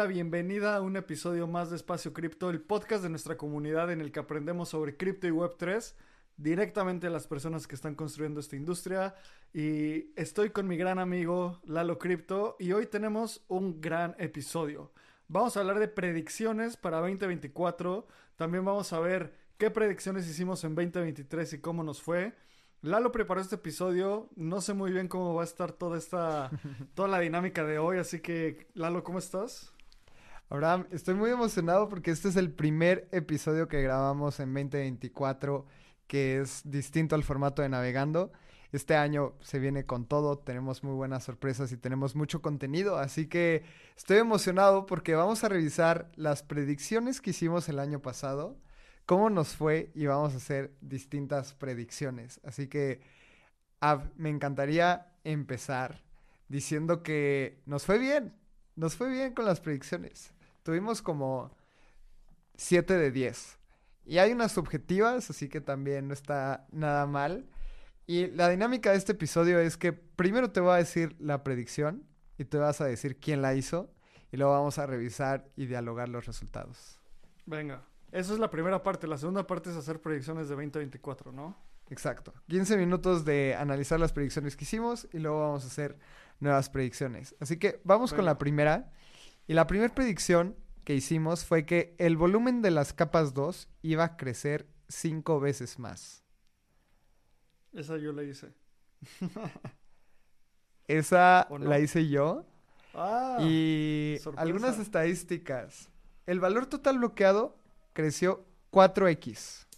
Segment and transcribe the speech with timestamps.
[0.00, 4.00] la bienvenida a un episodio más de Espacio Cripto, el podcast de nuestra comunidad en
[4.00, 5.92] el que aprendemos sobre cripto y Web3
[6.38, 9.14] directamente a las personas que están construyendo esta industria.
[9.52, 14.90] Y estoy con mi gran amigo Lalo Cripto y hoy tenemos un gran episodio.
[15.28, 18.06] Vamos a hablar de predicciones para 2024.
[18.36, 22.32] También vamos a ver qué predicciones hicimos en 2023 y cómo nos fue.
[22.80, 24.30] Lalo preparó este episodio.
[24.34, 26.50] No sé muy bien cómo va a estar toda esta,
[26.94, 27.98] toda la dinámica de hoy.
[27.98, 29.74] Así que, Lalo, ¿cómo estás?
[30.50, 35.64] Abraham, estoy muy emocionado porque este es el primer episodio que grabamos en 2024
[36.08, 38.32] que es distinto al formato de navegando.
[38.72, 43.28] Este año se viene con todo, tenemos muy buenas sorpresas y tenemos mucho contenido, así
[43.28, 43.62] que
[43.96, 48.58] estoy emocionado porque vamos a revisar las predicciones que hicimos el año pasado,
[49.06, 52.40] cómo nos fue y vamos a hacer distintas predicciones.
[52.42, 53.02] Así que
[54.16, 56.02] me encantaría empezar
[56.48, 58.34] diciendo que nos fue bien,
[58.74, 60.32] nos fue bien con las predicciones.
[60.70, 61.50] Tuvimos como
[62.54, 63.58] 7 de 10.
[64.04, 67.50] Y hay unas subjetivas, así que también no está nada mal.
[68.06, 72.06] Y la dinámica de este episodio es que primero te voy a decir la predicción
[72.38, 73.92] y te vas a decir quién la hizo
[74.30, 77.00] y luego vamos a revisar y dialogar los resultados.
[77.46, 79.08] Venga, esa es la primera parte.
[79.08, 81.56] La segunda parte es hacer predicciones de 2024, ¿no?
[81.88, 82.32] Exacto.
[82.46, 85.98] 15 minutos de analizar las predicciones que hicimos y luego vamos a hacer
[86.38, 87.34] nuevas predicciones.
[87.40, 88.92] Así que vamos con la primera.
[89.50, 90.54] Y la primera predicción
[90.90, 95.78] que hicimos fue que el volumen de las capas 2 iba a crecer cinco veces
[95.78, 96.24] más.
[97.72, 98.52] Esa yo la hice.
[100.88, 102.44] Esa la hice yo.
[102.92, 105.90] Ah, y algunas estadísticas.
[106.26, 107.56] El valor total bloqueado
[107.92, 109.68] creció 4x.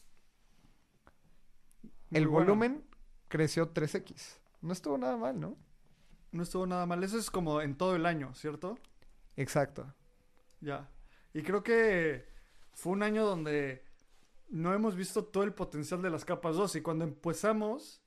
[2.11, 2.87] el volumen
[3.29, 4.39] creció 3x.
[4.63, 5.59] No estuvo nada mal, ¿no?
[6.31, 7.05] No estuvo nada mal.
[7.05, 8.79] Eso es como en todo el año, ¿cierto?
[9.37, 9.93] Exacto.
[10.63, 10.89] Ya.
[11.35, 12.27] Y creo que
[12.75, 13.85] fue un año donde
[14.49, 16.77] no hemos visto todo el potencial de las capas 2.
[16.77, 18.03] Y cuando empezamos,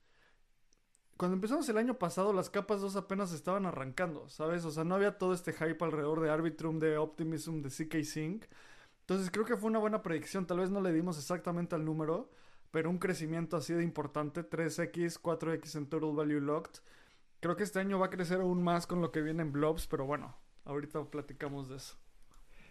[1.16, 4.64] cuando empezamos el año pasado, las capas 2 apenas estaban arrancando, ¿sabes?
[4.64, 8.44] O sea, no había todo este hype alrededor de Arbitrum, de Optimism, de CK Sync.
[9.00, 10.46] Entonces creo que fue una buena predicción.
[10.46, 12.30] Tal vez no le dimos exactamente al número,
[12.70, 16.80] pero un crecimiento así de importante, 3x, 4x en Total Value Locked.
[17.40, 19.86] Creo que este año va a crecer aún más con lo que viene en Blobs,
[19.86, 21.96] pero bueno, ahorita platicamos de eso.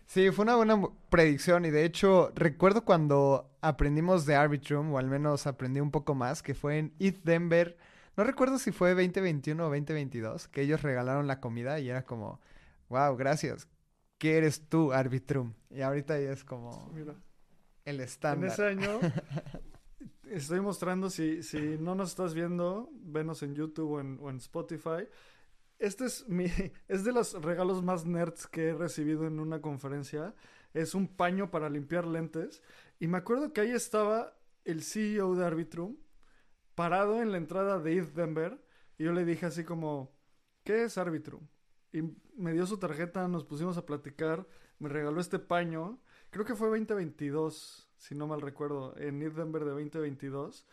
[0.05, 5.07] Sí, fue una buena predicción y de hecho recuerdo cuando aprendimos de Arbitrum, o al
[5.07, 7.77] menos aprendí un poco más, que fue en ETH Denver,
[8.15, 12.39] no recuerdo si fue 2021 o 2022, que ellos regalaron la comida y era como,
[12.89, 13.67] wow, gracias,
[14.17, 15.53] ¿qué eres tú, Arbitrum?
[15.69, 16.93] Y ahorita ya es como
[17.83, 18.47] el estándar.
[18.47, 18.99] En ese año
[20.29, 24.37] estoy mostrando, si, si no nos estás viendo, venos en YouTube o en, o en
[24.37, 25.07] Spotify
[25.79, 26.45] este es mi.
[26.87, 30.33] Es de los regalos más nerds que he recibido en una conferencia.
[30.73, 32.61] Es un paño para limpiar lentes.
[32.99, 35.97] Y me acuerdo que ahí estaba el CEO de Arbitrum
[36.75, 38.61] parado en la entrada de ETH Denver.
[38.97, 40.13] Y yo le dije así como:
[40.63, 41.47] ¿Qué es Arbitrum?
[41.91, 42.01] Y
[42.35, 44.47] me dio su tarjeta, nos pusimos a platicar.
[44.79, 45.99] Me regaló este paño.
[46.29, 50.65] Creo que fue 2022, si no mal recuerdo, en ETH Denver de 2022.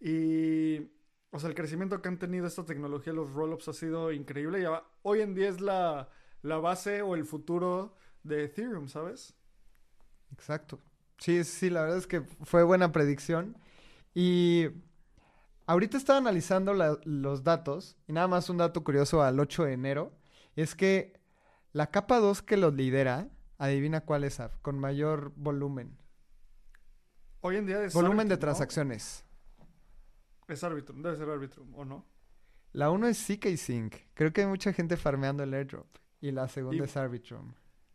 [0.00, 0.90] Y
[1.32, 4.62] o sea, el crecimiento que han tenido esta tecnología, los rollups, ha sido increíble.
[4.62, 4.64] Y
[5.02, 6.08] hoy en día es la,
[6.42, 9.34] base o el futuro de Ethereum, ¿sabes?
[10.32, 10.80] Exacto.
[11.18, 13.56] Sí, sí, la verdad es que fue buena predicción.
[14.12, 14.68] Y
[15.66, 16.74] ahorita estaba analizando
[17.04, 20.12] los datos, y nada más un dato curioso al 8 de enero,
[20.56, 21.20] es que
[21.72, 25.96] la capa 2 que lo lidera, adivina cuál es, con mayor volumen.
[27.40, 29.24] Hoy en día es Volumen de transacciones.
[30.50, 32.04] Es Arbitrum, debe ser Arbitrum, ¿o no?
[32.72, 33.94] La uno es CK Sync.
[34.14, 35.86] Creo que hay mucha gente farmeando el airdrop.
[36.20, 37.52] Y la segunda es Arbitrum.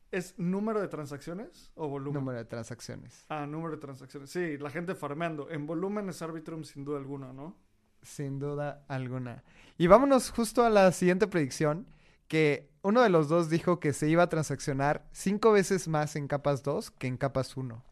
[0.09, 2.13] ¿Es número de transacciones o volumen?
[2.21, 3.25] Número de transacciones.
[3.27, 4.29] Ah, número de transacciones.
[4.29, 5.49] Sí, la gente farmeando.
[5.51, 7.57] En volumen es Arbitrum sin duda alguna, ¿no?
[8.01, 9.43] Sin duda alguna.
[9.77, 11.87] Y vámonos justo a la siguiente predicción.
[12.29, 16.29] Que uno de los dos dijo que se iba a transaccionar cinco veces más en
[16.29, 17.83] capas 2 que en capas 1.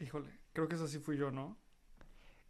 [0.00, 1.56] Híjole, creo que esa sí fui yo, ¿no?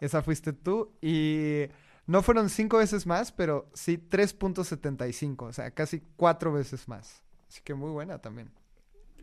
[0.01, 0.93] Esa fuiste tú.
[1.01, 1.67] Y
[2.07, 5.43] no fueron cinco veces más, pero sí 3.75.
[5.43, 7.23] O sea, casi cuatro veces más.
[7.49, 8.51] Así que muy buena también.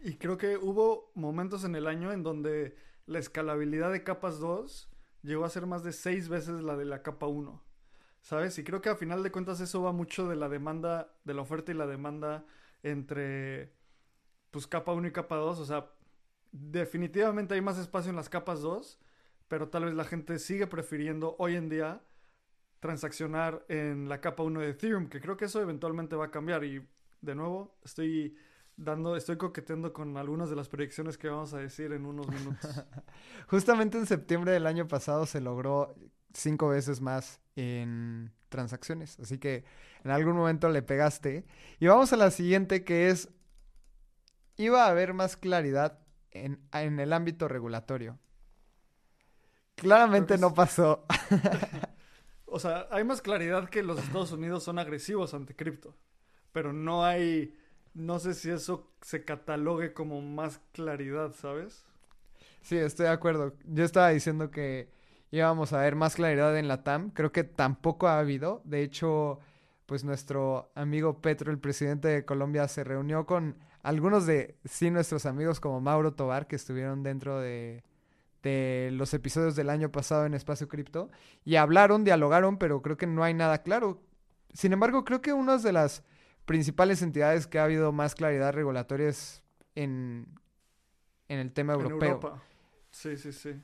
[0.04, 2.77] Y creo que hubo momentos en el año en donde
[3.07, 4.89] la escalabilidad de capas 2
[5.24, 7.63] llegó a ser más de seis veces la de la capa 1.
[8.22, 8.57] ¿Sabes?
[8.57, 11.42] Y creo que a final de cuentas eso va mucho de la demanda, de la
[11.42, 12.45] oferta y la demanda
[12.83, 13.74] entre
[14.51, 15.60] pues capa 1 y capa 2.
[15.60, 15.92] O sea,
[16.51, 19.00] definitivamente hay más espacio en las capas 2
[19.47, 22.01] pero tal vez la gente sigue prefiriendo hoy en día
[22.80, 26.63] transaccionar en la capa 1 de Ethereum, que creo que eso eventualmente va a cambiar
[26.63, 26.88] y
[27.21, 28.38] de nuevo, estoy
[28.77, 32.83] dando, estoy coqueteando con algunas de las proyecciones que vamos a decir en unos minutos.
[33.47, 35.95] Justamente en septiembre del año pasado se logró
[36.33, 39.19] cinco veces más en transacciones.
[39.19, 39.63] Así que
[40.03, 41.45] en algún momento le pegaste.
[41.80, 43.30] Y vamos a la siguiente que es,
[44.57, 46.00] iba a haber más claridad
[46.31, 48.19] en, en el ámbito regulatorio.
[49.75, 51.06] Claramente no pasó.
[52.45, 55.95] o sea, hay más claridad que los Estados Unidos son agresivos ante cripto.
[56.51, 57.57] Pero no hay,
[57.94, 61.86] no sé si eso se catalogue como más claridad, ¿sabes?
[62.62, 63.54] Sí, estoy de acuerdo.
[63.66, 64.89] Yo estaba diciendo que
[65.31, 67.12] íbamos a ver más claridad en la TAM.
[67.12, 68.62] Creo que tampoco ha habido.
[68.63, 69.39] De hecho,
[69.86, 75.25] pues nuestro amigo Petro, el presidente de Colombia, se reunió con algunos de, sí, nuestros
[75.25, 77.83] amigos como Mauro Tobar, que estuvieron dentro de,
[78.45, 81.09] de los episodios del año pasado en Espacio Cripto,
[81.44, 84.03] y hablaron, dialogaron, pero creo que no hay nada claro.
[84.53, 86.03] Sin embargo, creo que una de las
[86.45, 89.44] principales entidades que ha habido más claridad regulatoria es
[89.74, 90.27] en,
[91.27, 92.09] en el tema europeo.
[92.13, 92.44] Europa.
[92.92, 93.56] Sí, sí, sí.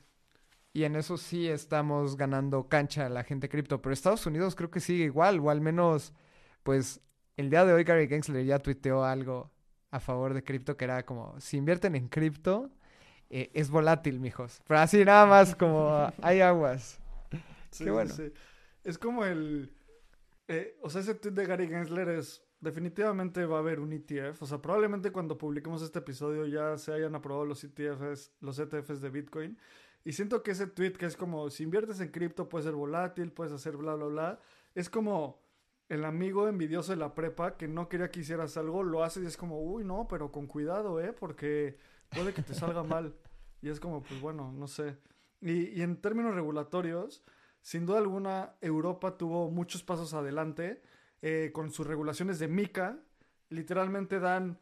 [0.74, 3.82] Y en eso sí estamos ganando cancha a la gente cripto.
[3.82, 5.40] Pero Estados Unidos creo que sigue igual.
[5.42, 6.12] O al menos,
[6.64, 7.02] pues,
[7.38, 9.52] el día de hoy Gary Gensler ya tuiteó algo
[9.92, 12.72] a favor de cripto que era como, si invierten en cripto,
[13.34, 14.62] eh, es volátil, mijos.
[14.68, 17.00] Pero así nada más como hay aguas.
[17.72, 18.14] Sí, bueno.
[18.14, 18.32] Sí.
[18.84, 19.74] Es como el...
[20.50, 22.44] Eh, o sea, ese tweet de Gary Gensler es...
[22.60, 24.44] Definitivamente va a haber un ETF.
[24.44, 29.02] O sea, probablemente cuando publiquemos este episodio ya se hayan aprobado los ETFs, los ETFs
[29.02, 29.58] de Bitcoin.
[30.04, 33.32] Y siento que ese tweet que es como, si inviertes en cripto puede ser volátil,
[33.32, 34.40] puedes hacer bla, bla, bla,
[34.76, 35.42] es como
[35.90, 39.28] el amigo envidioso de la prepa que no quería que hicieras algo, lo haces y
[39.28, 41.14] es como, uy, no, pero con cuidado, ¿eh?
[41.14, 41.78] Porque
[42.12, 43.16] puede que te salga mal.
[43.62, 44.98] Y es como, pues bueno, no sé.
[45.42, 47.24] Y, y en términos regulatorios,
[47.62, 50.82] sin duda alguna, Europa tuvo muchos pasos adelante
[51.22, 52.98] eh, con sus regulaciones de MICA.
[53.50, 54.60] Literalmente dan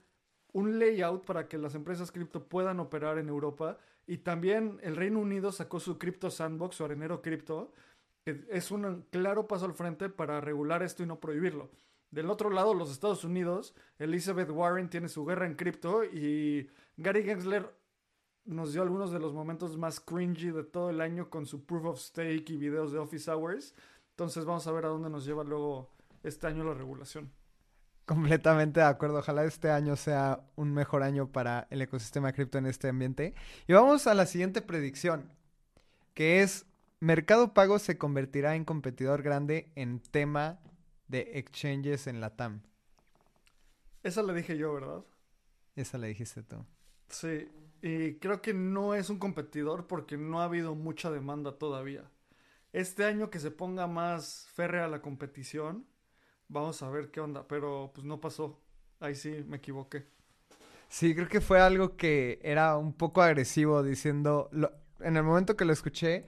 [0.51, 5.19] un layout para que las empresas cripto puedan operar en Europa y también el Reino
[5.19, 7.71] Unido sacó su Crypto Sandbox o Arenero Cripto,
[8.25, 11.69] es un claro paso al frente para regular esto y no prohibirlo.
[12.11, 16.69] Del otro lado, los Estados Unidos, Elizabeth Warren tiene su guerra en cripto y
[17.01, 17.73] Gary Gensler
[18.43, 21.85] nos dio algunos de los momentos más cringy de todo el año con su proof
[21.85, 23.73] of stake y videos de office hours.
[24.11, 25.93] Entonces vamos a ver a dónde nos lleva luego
[26.23, 27.31] este año la regulación.
[28.05, 29.19] Completamente de acuerdo.
[29.19, 33.33] Ojalá este año sea un mejor año para el ecosistema cripto en este ambiente.
[33.65, 35.31] Y vamos a la siguiente predicción,
[36.13, 36.65] que es
[36.99, 40.59] Mercado Pago se convertirá en competidor grande en tema
[41.07, 42.61] de exchanges en la TAM.
[44.03, 45.05] Esa la dije yo, ¿verdad?
[45.77, 46.65] Esa la dijiste tú.
[47.09, 47.49] Sí,
[47.81, 52.03] y creo que no es un competidor porque no ha habido mucha demanda todavía.
[52.71, 55.85] Este año que se ponga más férrea la competición,
[56.47, 58.61] vamos a ver qué onda, pero pues no pasó.
[58.99, 60.07] Ahí sí me equivoqué.
[60.89, 64.49] Sí, creo que fue algo que era un poco agresivo diciendo,
[64.99, 66.25] en el momento que lo escuché,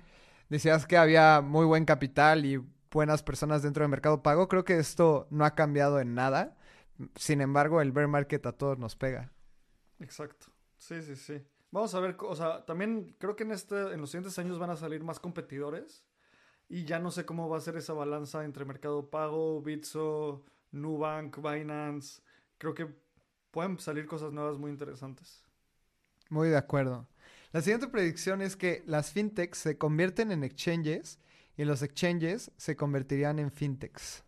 [0.49, 4.47] decías que había muy buen capital y buenas personas dentro del mercado pago.
[4.47, 6.57] Creo que esto no ha cambiado en nada.
[7.15, 9.31] Sin embargo, el bear market a todos nos pega.
[9.99, 10.50] Exacto.
[10.81, 11.39] Sí, sí, sí.
[11.69, 14.71] Vamos a ver, o sea, también creo que en este en los siguientes años van
[14.71, 16.03] a salir más competidores
[16.67, 21.37] y ya no sé cómo va a ser esa balanza entre Mercado Pago, Bitso, Nubank,
[21.37, 22.23] Binance.
[22.57, 22.87] Creo que
[23.51, 25.45] pueden salir cosas nuevas muy interesantes.
[26.29, 27.07] Muy de acuerdo.
[27.51, 31.19] La siguiente predicción es que las fintechs se convierten en exchanges
[31.57, 34.23] y los exchanges se convertirían en fintechs.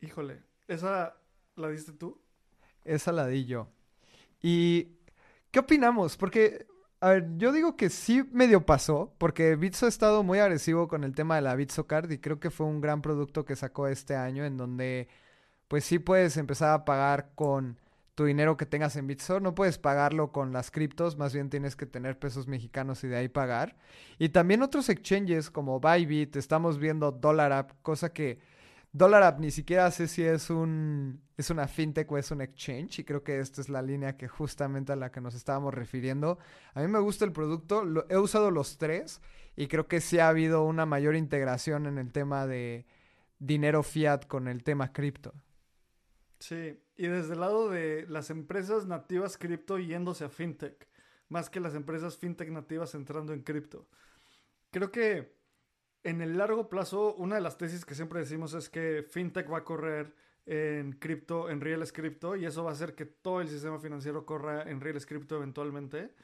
[0.00, 1.14] Híjole, ¿esa
[1.56, 2.18] la diste tú?
[2.84, 3.68] Esa la di yo.
[4.42, 4.98] ¿Y
[5.50, 6.16] qué opinamos?
[6.16, 6.66] Porque
[7.00, 11.04] a ver, yo digo que sí medio pasó, porque Bitso ha estado muy agresivo con
[11.04, 13.86] el tema de la Bitso Card y creo que fue un gran producto que sacó
[13.86, 15.08] este año en donde
[15.68, 17.78] pues sí puedes empezar a pagar con
[18.16, 21.76] tu dinero que tengas en Bitso, no puedes pagarlo con las criptos, más bien tienes
[21.76, 23.76] que tener pesos mexicanos y de ahí pagar.
[24.18, 28.40] Y también otros exchanges como Bybit, estamos viendo DollarApp, cosa que
[28.98, 33.04] DollarApp ni siquiera sé si es un es una fintech o es un exchange y
[33.04, 36.38] creo que esta es la línea que justamente a la que nos estábamos refiriendo.
[36.74, 39.20] A mí me gusta el producto, he usado los tres
[39.54, 42.86] y creo que sí ha habido una mayor integración en el tema de
[43.38, 45.32] dinero fiat con el tema cripto.
[46.40, 50.88] Sí, y desde el lado de las empresas nativas cripto yéndose a fintech,
[51.28, 53.86] más que las empresas fintech nativas entrando en cripto.
[54.72, 55.37] Creo que
[56.08, 59.58] en el largo plazo, una de las tesis que siempre decimos es que fintech va
[59.58, 60.14] a correr
[60.46, 64.24] en cripto, en real cripto, y eso va a hacer que todo el sistema financiero
[64.24, 66.14] corra en real cripto eventualmente.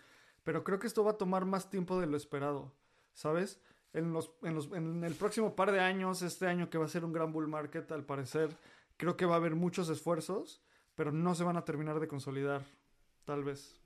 [0.43, 2.73] Pero creo que esto va a tomar más tiempo de lo esperado,
[3.13, 3.61] ¿sabes?
[3.93, 6.89] En, los, en, los, en el próximo par de años, este año que va a
[6.89, 8.51] ser un gran bull market, al parecer,
[8.97, 10.63] Creo que va a haber muchos esfuerzos,
[10.95, 12.65] pero no se van a terminar de consolidar,
[13.25, 13.81] tal vez.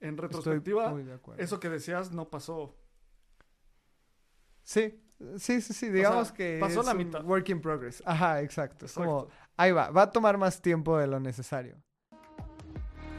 [0.00, 0.94] En retrospectiva,
[1.38, 2.76] eso que decías no pasó.
[4.62, 5.02] Sí,
[5.38, 5.88] sí, sí, sí.
[5.90, 7.24] Digamos sea, que pasó es la un mitad.
[7.24, 8.02] work in progress.
[8.06, 8.86] Ajá, exacto.
[8.86, 9.34] Es Como, Exacto.
[9.56, 11.76] ahí va, va a tomar más tiempo de lo necesario.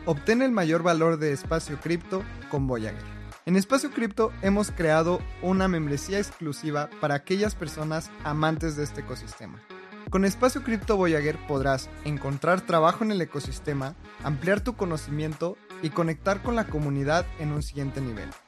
[0.06, 3.02] Obtén el mayor valor de Espacio Cripto con Voyager.
[3.48, 9.62] En Espacio Cripto hemos creado una membresía exclusiva para aquellas personas amantes de este ecosistema.
[10.12, 16.44] Con Espacio Cripto Voyager podrás encontrar trabajo en el ecosistema, ampliar tu conocimiento y conectar
[16.44, 18.30] con la comunidad en un siguiente nivel.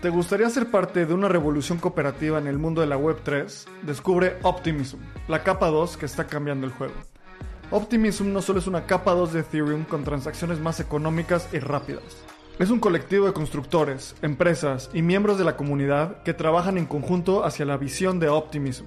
[0.00, 3.66] ¿Te gustaría ser parte de una revolución cooperativa en el mundo de la Web3?
[3.82, 6.94] Descubre Optimism, la capa 2 que está cambiando el juego.
[7.72, 12.16] Optimism no solo es una capa 2 de Ethereum con transacciones más económicas y rápidas.
[12.60, 17.44] Es un colectivo de constructores, empresas y miembros de la comunidad que trabajan en conjunto
[17.44, 18.86] hacia la visión de Optimism.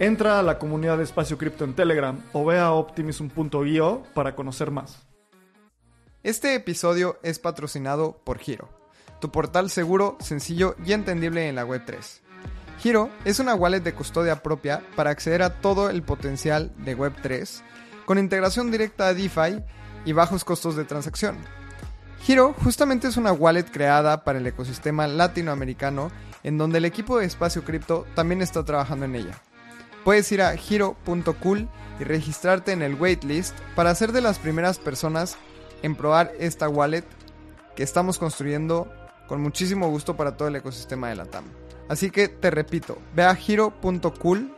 [0.00, 4.72] Entra a la comunidad de Espacio Cripto en Telegram o ve a optimism.io para conocer
[4.72, 5.06] más.
[6.24, 8.68] Este episodio es patrocinado por Giro,
[9.20, 12.22] tu portal seguro, sencillo y entendible en la Web3.
[12.80, 17.62] Giro es una wallet de custodia propia para acceder a todo el potencial de Web3,
[18.04, 19.62] con integración directa a DeFi
[20.04, 21.36] y bajos costos de transacción.
[22.22, 26.10] Giro justamente es una wallet creada para el ecosistema latinoamericano
[26.42, 29.40] en donde el equipo de Espacio Cripto también está trabajando en ella.
[30.04, 31.68] Puedes ir a giro.cool
[31.98, 35.38] y registrarte en el waitlist para ser de las primeras personas
[35.82, 37.04] en probar esta wallet
[37.74, 38.92] que estamos construyendo
[39.26, 41.44] con muchísimo gusto para todo el ecosistema de la TAM.
[41.88, 44.54] Así que te repito, ve a giro.cool.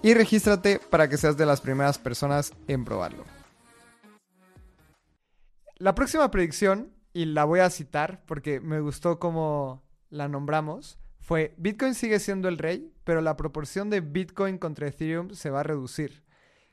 [0.02, 3.26] Y regístrate para que seas de las primeras personas en probarlo.
[5.78, 11.54] La próxima predicción, y la voy a citar porque me gustó cómo la nombramos, fue
[11.58, 15.64] Bitcoin sigue siendo el rey, pero la proporción de Bitcoin contra Ethereum se va a
[15.64, 16.24] reducir.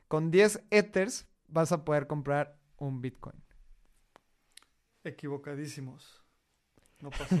[0.07, 3.43] Con 10 Ethers vas a poder comprar un Bitcoin.
[5.03, 6.23] Equivocadísimos.
[6.99, 7.35] No pasó.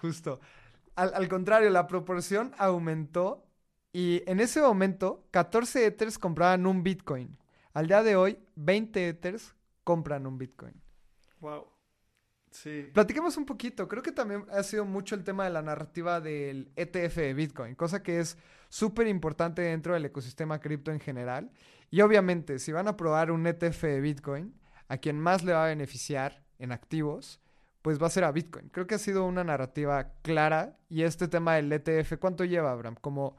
[0.00, 0.40] Justo.
[0.94, 3.46] Al, al contrario, la proporción aumentó
[3.92, 7.36] y en ese momento 14 Ethers compraban un Bitcoin.
[7.76, 9.54] Al día de hoy, 20 Ethers
[9.84, 10.72] compran un Bitcoin.
[11.40, 11.66] wow.
[12.50, 12.88] Sí.
[12.94, 13.86] Platiquemos un poquito.
[13.86, 17.74] Creo que también ha sido mucho el tema de la narrativa del ETF de Bitcoin,
[17.74, 18.38] cosa que es
[18.70, 21.50] súper importante dentro del ecosistema cripto en general.
[21.90, 25.66] Y obviamente, si van a probar un ETF de Bitcoin, a quien más le va
[25.66, 27.42] a beneficiar en activos,
[27.82, 28.70] pues va a ser a Bitcoin.
[28.70, 30.78] Creo que ha sido una narrativa clara.
[30.88, 32.96] Y este tema del ETF, ¿cuánto lleva, Abraham?
[32.98, 33.36] ¿Como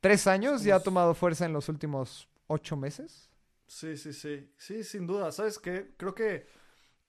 [0.00, 0.64] tres años?
[0.64, 3.30] ¿Ya ha tomado fuerza en los últimos ocho meses?
[3.66, 4.52] Sí, sí, sí.
[4.56, 5.32] Sí, sin duda.
[5.32, 5.94] ¿Sabes qué?
[5.96, 6.46] Creo que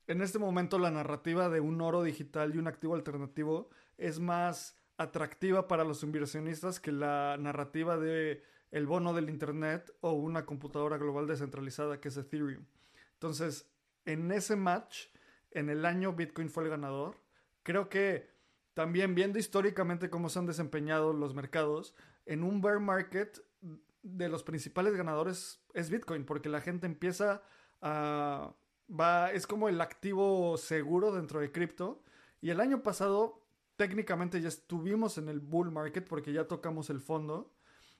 [0.07, 4.77] en este momento la narrativa de un oro digital y un activo alternativo es más
[4.97, 10.97] atractiva para los inversionistas que la narrativa de el bono del internet o una computadora
[10.97, 12.65] global descentralizada que es Ethereum.
[13.13, 13.69] Entonces,
[14.05, 15.07] en ese match,
[15.51, 17.17] en el año Bitcoin fue el ganador.
[17.63, 18.29] Creo que
[18.73, 21.95] también viendo históricamente cómo se han desempeñado los mercados,
[22.25, 23.41] en un bear market
[24.15, 27.41] de los principales ganadores es Bitcoin, porque la gente empieza
[27.81, 28.53] a...
[28.89, 32.03] Va, es como el activo seguro dentro de cripto.
[32.39, 33.45] Y el año pasado,
[33.75, 37.53] técnicamente ya estuvimos en el bull market porque ya tocamos el fondo.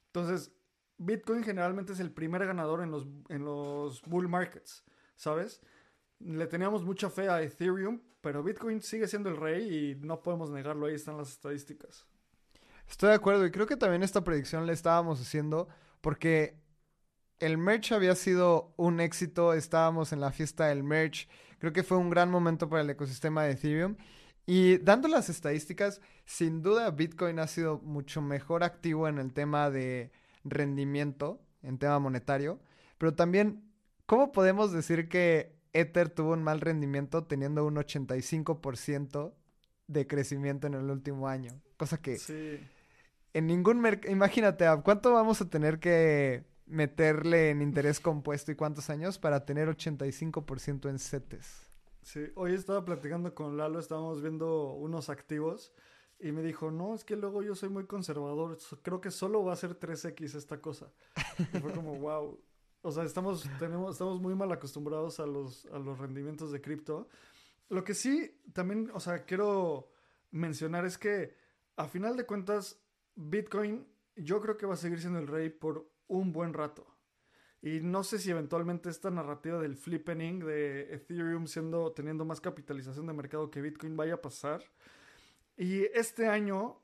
[0.07, 0.53] Entonces,
[0.97, 4.83] Bitcoin generalmente es el primer ganador en los, en los bull markets,
[5.15, 5.61] ¿sabes?
[6.19, 10.49] Le teníamos mucha fe a Ethereum, pero Bitcoin sigue siendo el rey y no podemos
[10.49, 12.07] negarlo, ahí están las estadísticas.
[12.89, 15.67] Estoy de acuerdo y creo que también esta predicción la estábamos haciendo
[16.01, 16.57] porque
[17.39, 21.27] el merch había sido un éxito, estábamos en la fiesta del merch,
[21.59, 23.95] creo que fue un gran momento para el ecosistema de Ethereum.
[24.45, 29.69] Y dando las estadísticas, sin duda Bitcoin ha sido mucho mejor activo en el tema
[29.69, 30.11] de
[30.45, 32.59] rendimiento, en tema monetario,
[32.97, 33.69] pero también,
[34.05, 39.33] ¿cómo podemos decir que Ether tuvo un mal rendimiento teniendo un 85%
[39.87, 41.51] de crecimiento en el último año?
[41.77, 42.17] Cosa que.
[43.33, 48.55] En ningún mercado, imagínate, ¿a cuánto vamos a tener que meterle en interés compuesto y
[48.55, 51.71] cuántos años para tener 85% en CETES?
[52.01, 55.73] Sí, hoy estaba platicando con Lalo, estábamos viendo unos activos
[56.19, 59.53] y me dijo, no, es que luego yo soy muy conservador, creo que solo va
[59.53, 60.91] a ser 3X esta cosa.
[61.53, 62.39] Y fue como, wow.
[62.81, 67.07] O sea, estamos, tenemos, estamos muy mal acostumbrados a los, a los rendimientos de cripto.
[67.69, 69.91] Lo que sí, también, o sea, quiero
[70.31, 71.35] mencionar es que
[71.75, 72.79] a final de cuentas,
[73.17, 76.87] Bitcoin yo creo que va a seguir siendo el rey por un buen rato.
[77.61, 83.07] Y no sé si eventualmente esta narrativa del flippening de Ethereum siendo, teniendo más capitalización
[83.07, 84.63] de mercado que Bitcoin vaya a pasar.
[85.57, 86.79] Y este año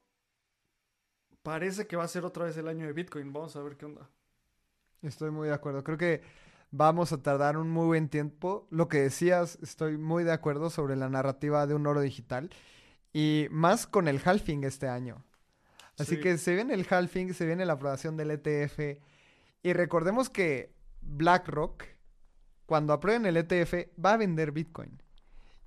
[1.43, 3.31] parece que va a ser otra vez el año de Bitcoin.
[3.31, 4.09] Vamos a ver qué onda.
[5.03, 5.83] Estoy muy de acuerdo.
[5.83, 6.23] Creo que
[6.71, 8.67] vamos a tardar un muy buen tiempo.
[8.71, 12.49] Lo que decías, estoy muy de acuerdo sobre la narrativa de un oro digital.
[13.13, 15.23] Y más con el halving este año.
[15.97, 16.21] Así Sí.
[16.21, 18.99] que se viene el halving, se viene la aprobación del ETF.
[19.61, 21.83] Y recordemos que BlackRock,
[22.65, 25.01] cuando aprueben el ETF, va a vender Bitcoin.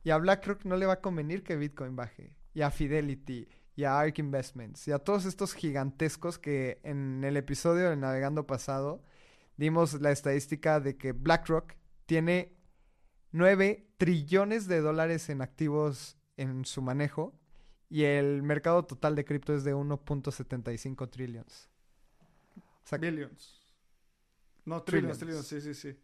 [0.03, 2.33] Y a BlackRock no le va a convenir que Bitcoin baje.
[2.55, 7.37] Y a Fidelity, y a ARK Investments, y a todos estos gigantescos que en el
[7.37, 9.03] episodio de Navegando pasado
[9.57, 11.75] dimos la estadística de que BlackRock
[12.07, 12.55] tiene
[13.33, 17.35] 9 trillones de dólares en activos en su manejo
[17.89, 21.69] y el mercado total de cripto es de 1.75 trillions.
[22.57, 23.63] O sea, Billions.
[24.65, 25.47] No, trillions, Trillions.
[25.47, 25.99] trillions, sí, sí, sí.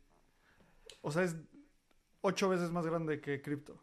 [1.00, 1.36] O sea, es
[2.20, 3.82] ocho veces más grande que cripto.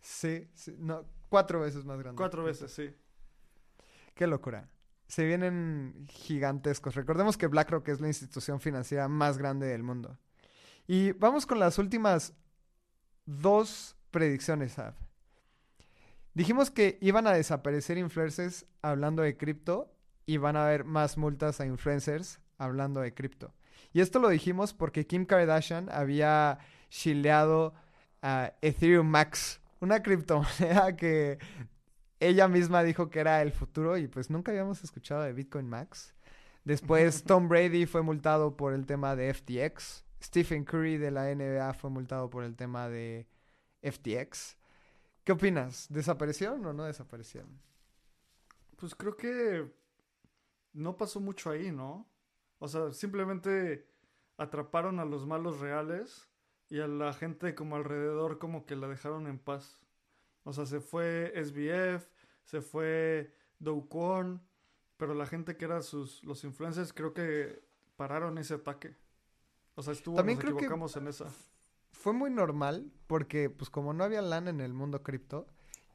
[0.00, 2.16] sí, sí, no, cuatro veces más grande.
[2.18, 2.94] Cuatro veces, sí.
[4.14, 4.68] Qué locura.
[5.06, 6.94] Se vienen gigantescos.
[6.94, 10.18] Recordemos que BlackRock es la institución financiera más grande del mundo.
[10.86, 12.32] Y vamos con las últimas
[13.26, 14.94] dos predicciones, Ab.
[16.34, 19.94] Dijimos que iban a desaparecer influencers hablando de cripto
[20.26, 23.54] y van a haber más multas a influencers hablando de cripto.
[23.92, 26.58] Y esto lo dijimos porque Kim Kardashian había
[26.90, 27.74] shileado
[28.20, 31.38] a Ethereum Max, una criptomoneda que
[32.18, 36.14] ella misma dijo que era el futuro y pues nunca habíamos escuchado de Bitcoin Max.
[36.64, 40.04] Después Tom Brady fue multado por el tema de FTX.
[40.22, 43.28] Stephen Curry de la NBA fue multado por el tema de
[43.82, 44.56] FTX.
[45.24, 45.86] ¿Qué opinas?
[45.90, 47.58] ¿Desaparecieron o no desaparecieron?
[48.76, 49.72] Pues creo que
[50.72, 52.06] no pasó mucho ahí, ¿no?
[52.58, 53.88] O sea, simplemente
[54.36, 56.28] atraparon a los malos reales
[56.68, 59.80] y a la gente como alrededor como que la dejaron en paz.
[60.42, 62.06] O sea, se fue SBF,
[62.44, 64.42] se fue Do Kwon,
[64.96, 67.62] pero la gente que era sus los influencers creo que
[67.96, 68.94] pararon ese ataque.
[69.74, 71.26] O sea, estuvo También nos creo que- equivocamos en esa.
[72.04, 75.46] Fue muy normal porque pues como no había lana en el mundo cripto,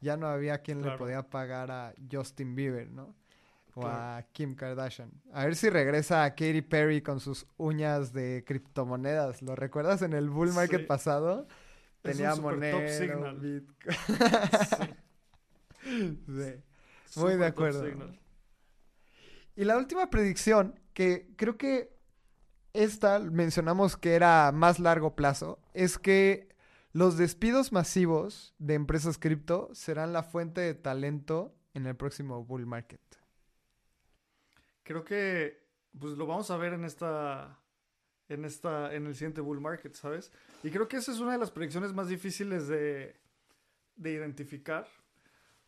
[0.02, 3.14] ya no había quien le podía pagar a Justin Bieber, ¿no?
[3.76, 3.96] O Claro.
[4.18, 5.12] a Kim Kardashian.
[5.32, 9.44] A ver si regresa a Katy Perry con sus uñas de criptomonedas.
[9.44, 10.86] ¿Lo recuerdas en el bull market Sí.
[10.88, 11.48] pasado?
[12.02, 13.38] Es Tenía Monero, signal.
[13.38, 13.98] Bitcoin.
[15.84, 17.20] Sí, Sí.
[17.20, 17.86] Muy de acuerdo.
[19.56, 21.99] Y la última predicción, que creo que
[22.74, 26.50] esta mencionamos que era más largo plazo, es que
[26.92, 32.66] los despidos masivos de empresas cripto serán la fuente de talento en el próximo bull
[32.66, 33.02] market.
[34.84, 37.60] Creo que pues lo vamos a ver en esta
[38.28, 40.32] en esta en el siguiente bull market, ¿sabes?
[40.64, 43.16] Y creo que esa es una de las predicciones más difíciles de
[43.96, 44.88] de identificar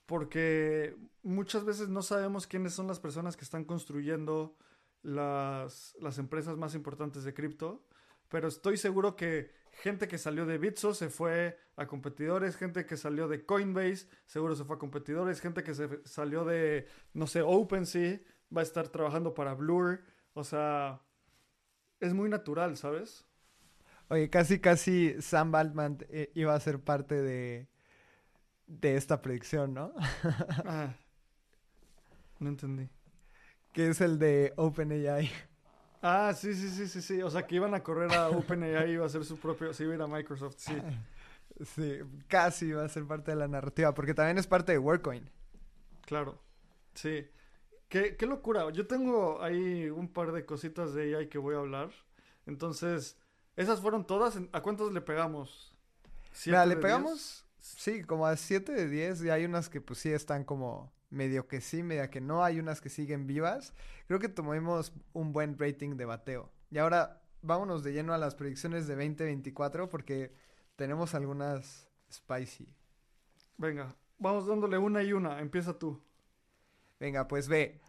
[0.06, 4.58] porque muchas veces no sabemos quiénes son las personas que están construyendo
[5.04, 7.86] las, las empresas más importantes de cripto,
[8.30, 12.98] pero estoy seguro que gente que salió de Bitso se fue a competidores, gente que
[12.98, 17.42] salió de Coinbase seguro se fue a competidores, gente que se salió de, no sé,
[17.42, 18.20] OpenSea
[18.56, 20.02] va a estar trabajando para Blur,
[20.34, 21.02] o sea,
[22.00, 23.26] es muy natural, ¿sabes?
[24.10, 27.70] Oye, casi, casi Sam Altman eh, iba a ser parte de,
[28.68, 29.94] de esta predicción, ¿no?
[30.66, 30.96] Ah,
[32.40, 32.90] no entendí.
[33.72, 35.32] Que es el de OpenAI.
[36.02, 37.22] Ah, sí, sí, sí, sí, sí.
[37.22, 39.94] O sea, que iban a correr a OpenAI, iba a ser su propio, se iba
[39.94, 40.74] a ir a Microsoft, sí.
[41.76, 45.30] Sí, casi iba a ser parte de la narrativa, porque también es parte de WorkCoin.
[46.06, 46.42] Claro,
[46.96, 47.28] sí.
[47.88, 48.72] Qué, qué locura.
[48.72, 51.92] Yo tengo ahí un par de cositas de AI que voy a hablar.
[52.48, 53.18] Entonces,
[53.56, 54.40] esas fueron todas.
[54.54, 55.72] ¿A cuántos le pegamos?
[56.46, 60.00] Mira, ¿Siete le pegamos, sí, como a 7 de 10 y hay unas que pues
[60.00, 63.74] sí están como medio que sí, media que no, hay unas que siguen vivas.
[64.08, 66.52] Creo que tuvimos un buen rating de bateo.
[66.72, 70.34] Y ahora vámonos de lleno a las predicciones de 2024 porque
[70.76, 72.66] tenemos algunas spicy.
[72.66, 72.76] 10?
[73.58, 75.40] Venga, vamos dándole una y una.
[75.40, 76.02] Empieza tú.
[77.00, 77.82] Venga, pues ve.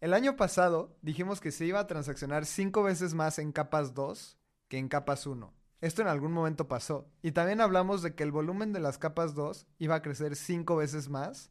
[0.00, 4.38] El año pasado dijimos que se iba a transaccionar 5 veces más en capas 2
[4.68, 5.52] que en capas 1.
[5.80, 7.10] Esto en algún momento pasó.
[7.22, 10.76] Y también hablamos de que el volumen de las capas 2 iba a crecer 5
[10.76, 11.50] veces más.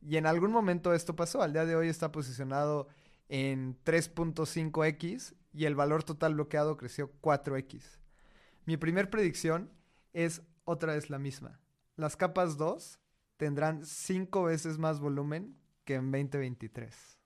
[0.00, 1.42] Y en algún momento esto pasó.
[1.42, 2.88] Al día de hoy está posicionado
[3.28, 7.98] en 3.5x y el valor total bloqueado creció 4x.
[8.64, 9.70] Mi primer predicción
[10.12, 11.60] es otra vez la misma.
[11.96, 13.00] Las capas 2
[13.36, 17.18] tendrán 5 veces más volumen que en 2023.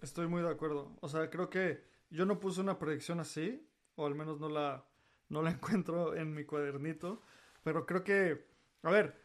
[0.00, 0.96] Estoy muy de acuerdo.
[1.00, 4.86] O sea, creo que yo no puse una predicción así, o al menos no la,
[5.28, 7.22] no la encuentro en mi cuadernito.
[7.62, 8.46] Pero creo que,
[8.82, 9.23] a ver,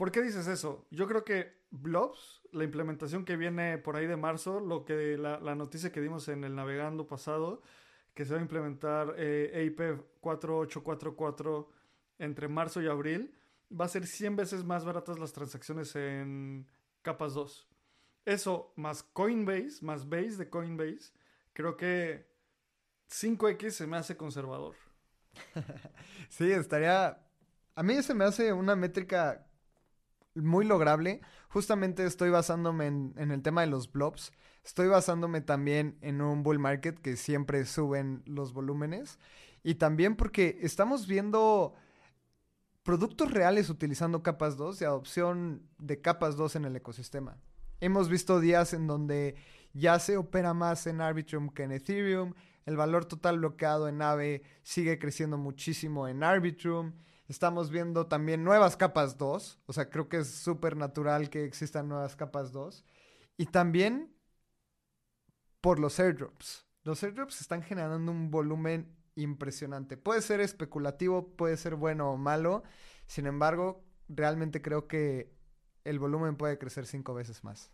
[0.00, 0.86] ¿por qué dices eso?
[0.90, 5.54] Yo creo que Blobs, la implementación que viene por ahí de marzo, lo que la,
[5.54, 7.60] noticia que dimos en el navegando pasado,
[8.14, 11.68] que se va a implementar eh, EIP 4844
[12.18, 13.34] entre marzo y abril,
[13.78, 16.66] va a ser 100 veces más baratas las transacciones en
[17.02, 17.68] capas 2.
[18.24, 21.12] Eso más Coinbase, más Base de Coinbase,
[21.52, 22.26] creo que
[23.10, 24.76] 5X se me hace conservador.
[26.30, 27.22] Sí, estaría...
[27.74, 29.46] A mí se me hace una métrica
[30.34, 31.20] muy lograble.
[31.48, 34.32] Justamente estoy basándome en, el tema de los blobs.
[34.64, 39.18] Estoy basándome también en un bull market que siempre suben los volúmenes.
[39.62, 41.74] Y también porque estamos viendo
[42.82, 47.38] productos reales utilizando capas 2 y adopción de capas 2 en el ecosistema.
[47.80, 49.36] Hemos visto días en donde
[49.72, 52.34] ya se opera más en Arbitrum que en Ethereum.
[52.66, 56.92] El valor total bloqueado en AVE sigue creciendo muchísimo en Arbitrum.
[57.30, 59.60] Estamos viendo también nuevas capas 2.
[59.66, 62.84] O sea, creo que es súper natural que existan nuevas capas 2.
[63.36, 64.12] Y también
[65.60, 66.66] por los airdrops.
[66.82, 69.96] Los airdrops están generando un volumen impresionante.
[69.96, 72.64] Puede ser especulativo, puede ser bueno o malo.
[73.06, 75.32] Sin embargo, realmente creo que
[75.84, 77.70] el volumen puede crecer cinco veces más.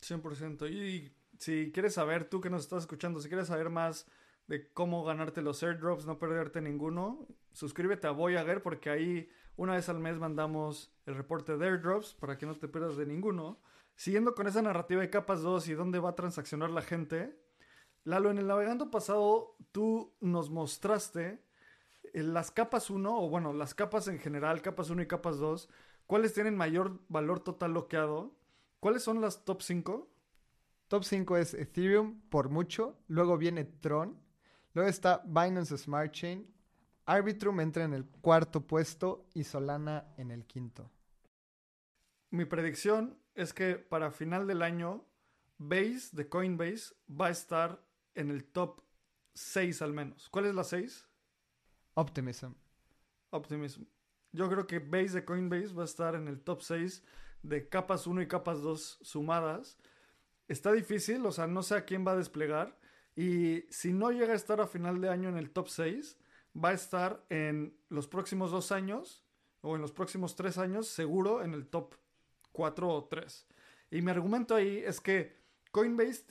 [0.00, 0.68] 100%.
[0.68, 4.04] Y si quieres saber, tú que nos estás escuchando, si quieres saber más
[4.46, 9.88] de cómo ganarte los airdrops, no perderte ninguno, suscríbete a Voyager porque ahí una vez
[9.88, 13.60] al mes mandamos el reporte de airdrops para que no te pierdas de ninguno.
[13.96, 17.34] Siguiendo con esa narrativa de capas 2 y dónde va a transaccionar la gente,
[18.04, 21.42] Lalo, en el navegando pasado tú nos mostraste
[22.12, 25.68] eh, las capas 1, o bueno, las capas en general, capas 1 y capas 2,
[26.06, 28.36] cuáles tienen mayor valor total bloqueado.
[28.78, 30.08] ¿Cuáles son las top 5?
[30.86, 32.96] Top 5 es Ethereum por mucho.
[33.08, 34.16] Luego viene Tron.
[34.76, 36.46] Luego está Binance Smart Chain.
[37.06, 40.92] Arbitrum entra en el cuarto puesto y Solana en el quinto.
[42.30, 45.06] Mi predicción es que para final del año,
[45.56, 47.82] Base de Coinbase va a estar
[48.14, 48.82] en el top
[49.32, 50.28] 6 al menos.
[50.28, 51.08] ¿Cuál es la 6?
[51.94, 52.52] Optimism.
[53.30, 53.84] Optimism.
[54.32, 57.02] Yo creo que Base de Coinbase va a estar en el top 6
[57.42, 59.78] de capas 1 y capas 2 sumadas.
[60.48, 62.78] Está difícil, o sea, no sé a quién va a desplegar.
[63.16, 66.18] Y si no llega a estar a final de año en el top 6,
[66.62, 69.24] va a estar en los próximos dos años
[69.62, 71.94] o en los próximos tres años, seguro en el top
[72.52, 73.46] 4 o 3.
[73.90, 75.36] Y mi argumento ahí es que
[75.72, 76.24] Coinbase,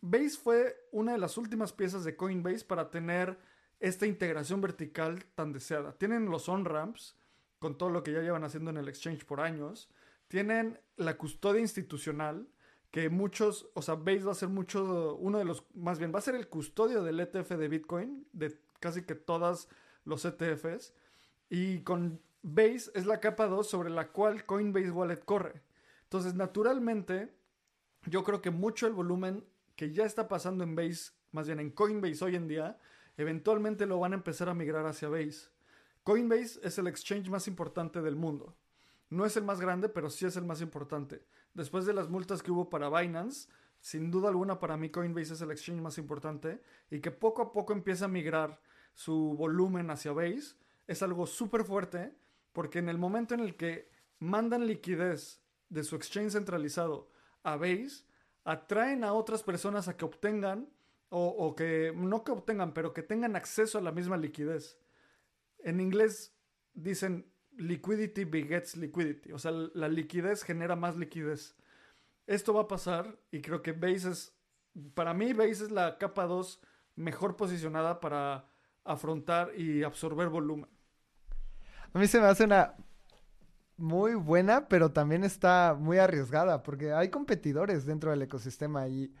[0.00, 3.38] Base fue una de las últimas piezas de Coinbase para tener
[3.80, 5.92] esta integración vertical tan deseada.
[5.92, 7.16] Tienen los on-ramps
[7.58, 9.90] con todo lo que ya llevan haciendo en el exchange por años.
[10.28, 12.48] Tienen la custodia institucional,
[12.90, 16.18] que muchos, o sea, Base va a ser mucho, uno de los, más bien, va
[16.18, 19.68] a ser el custodio del ETF de Bitcoin, de casi que todas
[20.04, 20.94] los ETFs.
[21.50, 25.62] Y con Base es la capa 2 sobre la cual Coinbase Wallet corre.
[26.04, 27.34] Entonces, naturalmente,
[28.06, 29.44] yo creo que mucho el volumen
[29.74, 32.78] que ya está pasando en Base, más bien en Coinbase hoy en día,
[33.16, 35.48] eventualmente lo van a empezar a migrar hacia Base.
[36.04, 38.56] Coinbase es el exchange más importante del mundo.
[39.08, 41.24] No es el más grande, pero sí es el más importante.
[41.54, 43.48] Después de las multas que hubo para Binance,
[43.80, 47.52] sin duda alguna para mí Coinbase es el exchange más importante y que poco a
[47.52, 48.60] poco empieza a migrar
[48.94, 52.16] su volumen hacia Base es algo súper fuerte
[52.52, 57.10] porque en el momento en el que mandan liquidez de su exchange centralizado
[57.42, 58.06] a Base,
[58.44, 60.68] atraen a otras personas a que obtengan
[61.10, 64.78] o, o que no que obtengan, pero que tengan acceso a la misma liquidez.
[65.58, 66.34] En inglés
[66.72, 71.56] dicen liquidity begets liquidity, o sea, la liquidez genera más liquidez.
[72.26, 74.36] Esto va a pasar y creo que Base es,
[74.94, 76.60] para mí Base es la capa 2
[76.96, 78.48] mejor posicionada para
[78.84, 80.70] afrontar y absorber volumen.
[81.92, 82.74] A mí se me hace una
[83.76, 89.12] muy buena, pero también está muy arriesgada porque hay competidores dentro del ecosistema y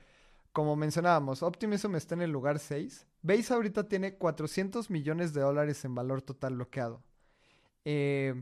[0.52, 3.06] como mencionábamos, Optimism está en el lugar 6.
[3.20, 7.02] Base ahorita tiene 400 millones de dólares en valor total bloqueado.
[7.88, 8.34] Eh,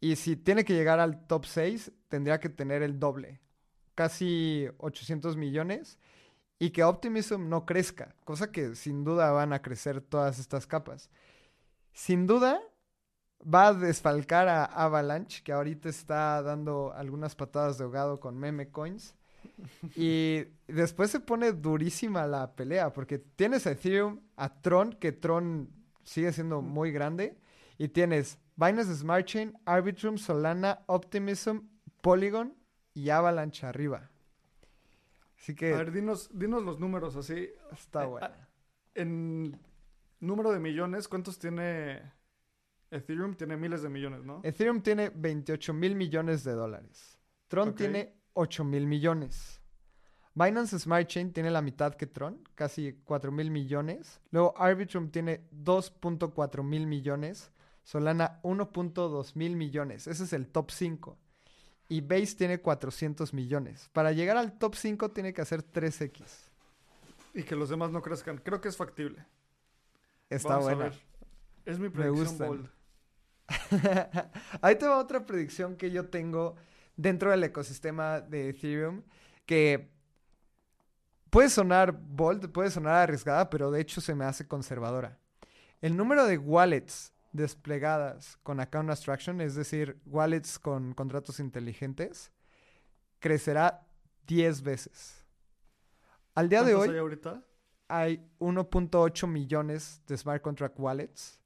[0.00, 3.40] y si tiene que llegar al top 6, tendría que tener el doble,
[3.94, 5.98] casi 800 millones,
[6.58, 11.10] y que Optimism no crezca, cosa que sin duda van a crecer todas estas capas.
[11.92, 12.60] Sin duda,
[13.42, 18.68] va a desfalcar a Avalanche, que ahorita está dando algunas patadas de ahogado con meme
[18.70, 19.14] coins.
[19.94, 25.70] Y después se pone durísima la pelea, porque tienes a Ethereum, a Tron, que Tron
[26.02, 27.36] sigue siendo muy grande,
[27.78, 31.58] y tienes Binance Smart Chain, Arbitrum, Solana, Optimism,
[32.00, 32.54] Polygon
[32.92, 34.10] y Avalanche arriba.
[35.38, 35.72] Así que...
[35.72, 37.48] A ver, dinos, dinos los números así.
[37.72, 38.26] Está Eh, bueno.
[38.26, 38.48] ah,
[38.94, 39.56] En
[40.20, 42.02] número de millones, ¿cuántos tiene
[42.90, 43.34] Ethereum?
[43.36, 44.40] Tiene miles de millones, ¿no?
[44.42, 47.18] Ethereum tiene 28 mil millones de dólares.
[47.46, 49.62] Tron tiene 8 mil millones.
[50.34, 54.20] Binance Smart Chain tiene la mitad que Tron, casi 4 mil millones.
[54.30, 57.52] Luego Arbitrum tiene 2.4 mil millones.
[57.88, 60.08] Solana 1.2 mil millones.
[60.08, 61.16] Ese es el top 5.
[61.88, 63.88] Y Base tiene 400 millones.
[63.94, 66.20] Para llegar al top 5 tiene que hacer 3X.
[67.32, 68.42] Y que los demás no crezcan.
[68.44, 69.24] Creo que es factible.
[70.28, 70.90] Está Vamos a buena.
[70.90, 71.00] ver.
[71.64, 72.70] Es mi predicción bold.
[74.60, 76.56] Ahí te va otra predicción que yo tengo
[76.94, 79.02] dentro del ecosistema de Ethereum
[79.46, 79.90] que
[81.30, 85.18] puede sonar bold, puede sonar arriesgada, pero de hecho se me hace conservadora.
[85.80, 92.32] El número de wallets desplegadas con account abstraction, es decir, wallets con contratos inteligentes,
[93.18, 93.86] crecerá
[94.26, 95.24] 10 veces.
[96.34, 97.42] Al día de ¿Cuántos hoy hay ahorita?
[97.88, 101.40] hay 1.8 millones de smart contract wallets.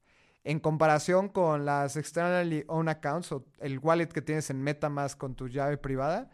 [0.45, 5.37] En comparación con las externally owned accounts o el wallet que tienes en MetaMask con
[5.37, 6.31] tu llave privada,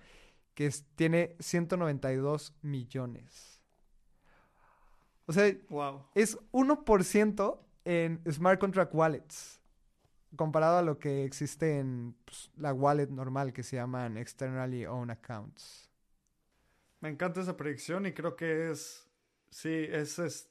[0.55, 3.61] que es- tiene 192 millones.
[5.27, 6.07] O sea, Wow.
[6.15, 9.59] es 1% en smart contract wallets
[10.37, 15.11] comparado a lo que existe en pues, la wallet normal que se llaman externally owned
[15.11, 15.89] accounts.
[17.01, 19.09] Me encanta esa predicción y creo que es.
[19.51, 20.19] Sí, es.
[20.19, 20.51] es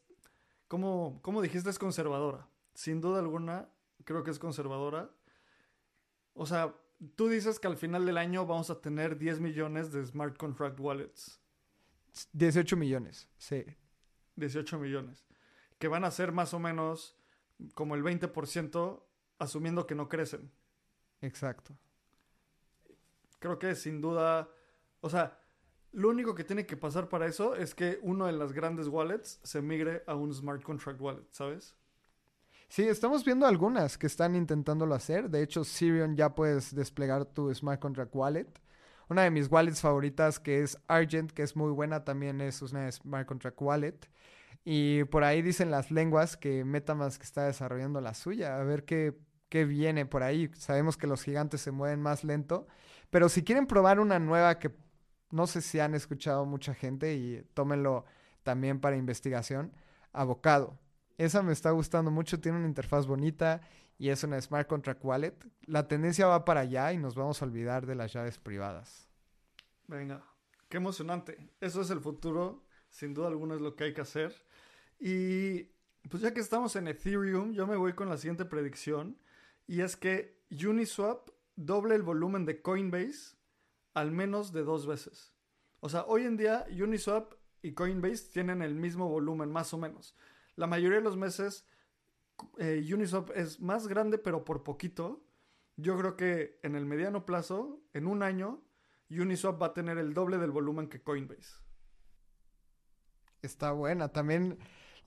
[0.68, 2.48] como, como dijiste, es conservadora.
[2.74, 3.70] Sin duda alguna,
[4.04, 5.12] creo que es conservadora.
[6.34, 6.74] O sea,
[7.16, 10.80] tú dices que al final del año vamos a tener 10 millones de smart contract
[10.80, 11.40] wallets.
[12.34, 13.64] 18 millones, sí.
[14.38, 15.26] 18 millones.
[15.78, 17.17] Que van a ser más o menos
[17.74, 19.02] como el 20%,
[19.40, 20.52] asumiendo que no crecen.
[21.22, 21.76] Exacto.
[23.40, 24.50] Creo que sin duda.
[25.02, 25.40] O sea,
[25.92, 29.40] lo único que tiene que pasar para eso es que uno de las grandes wallets
[29.44, 31.76] se migre a un smart contract wallet, ¿sabes?
[32.70, 35.30] Sí, estamos viendo algunas que están intentándolo hacer.
[35.30, 38.48] De hecho, Sirion ya puedes desplegar tu Smart Contract Wallet.
[39.10, 42.92] Una de mis wallets favoritas, que es Argent, que es muy buena, también es una
[42.92, 43.98] Smart Contract Wallet.
[44.70, 48.60] Y por ahí dicen las lenguas que Metamask está desarrollando la suya.
[48.60, 50.52] A ver qué, qué viene por ahí.
[50.56, 52.68] Sabemos que los gigantes se mueven más lento.
[53.10, 54.76] Pero si quieren probar una nueva que
[55.32, 58.04] no sé si han escuchado mucha gente y tómenlo
[58.44, 59.72] también para investigación,
[60.12, 60.78] Avocado.
[61.18, 63.62] Esa me está gustando mucho, tiene una interfaz bonita
[63.98, 65.36] y es una Smart Contract Wallet.
[65.62, 69.08] La tendencia va para allá y nos vamos a olvidar de las llaves privadas.
[69.88, 70.26] Venga,
[70.68, 71.52] qué emocionante.
[71.62, 74.36] Eso es el futuro, sin duda alguna es lo que hay que hacer.
[75.00, 75.64] Y
[76.10, 79.18] pues ya que estamos en Ethereum, yo me voy con la siguiente predicción.
[79.68, 83.36] Y es que Uniswap doble el volumen de Coinbase
[83.94, 85.34] al menos de dos veces.
[85.80, 90.16] O sea, hoy en día Uniswap y Coinbase tienen el mismo volumen, más o menos.
[90.56, 91.66] La mayoría de los meses
[92.58, 95.24] eh, Uniswap es más grande, pero por poquito.
[95.76, 98.64] Yo creo que en el mediano plazo, en un año,
[99.10, 101.56] Uniswap va a tener el doble del volumen que Coinbase.
[103.42, 104.10] Está buena.
[104.10, 104.58] También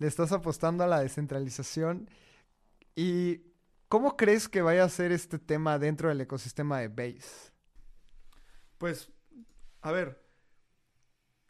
[0.00, 2.08] le estás apostando a la descentralización.
[2.96, 3.42] ¿Y
[3.88, 7.52] cómo crees que vaya a ser este tema dentro del ecosistema de Base?
[8.78, 9.12] Pues,
[9.82, 10.18] a ver.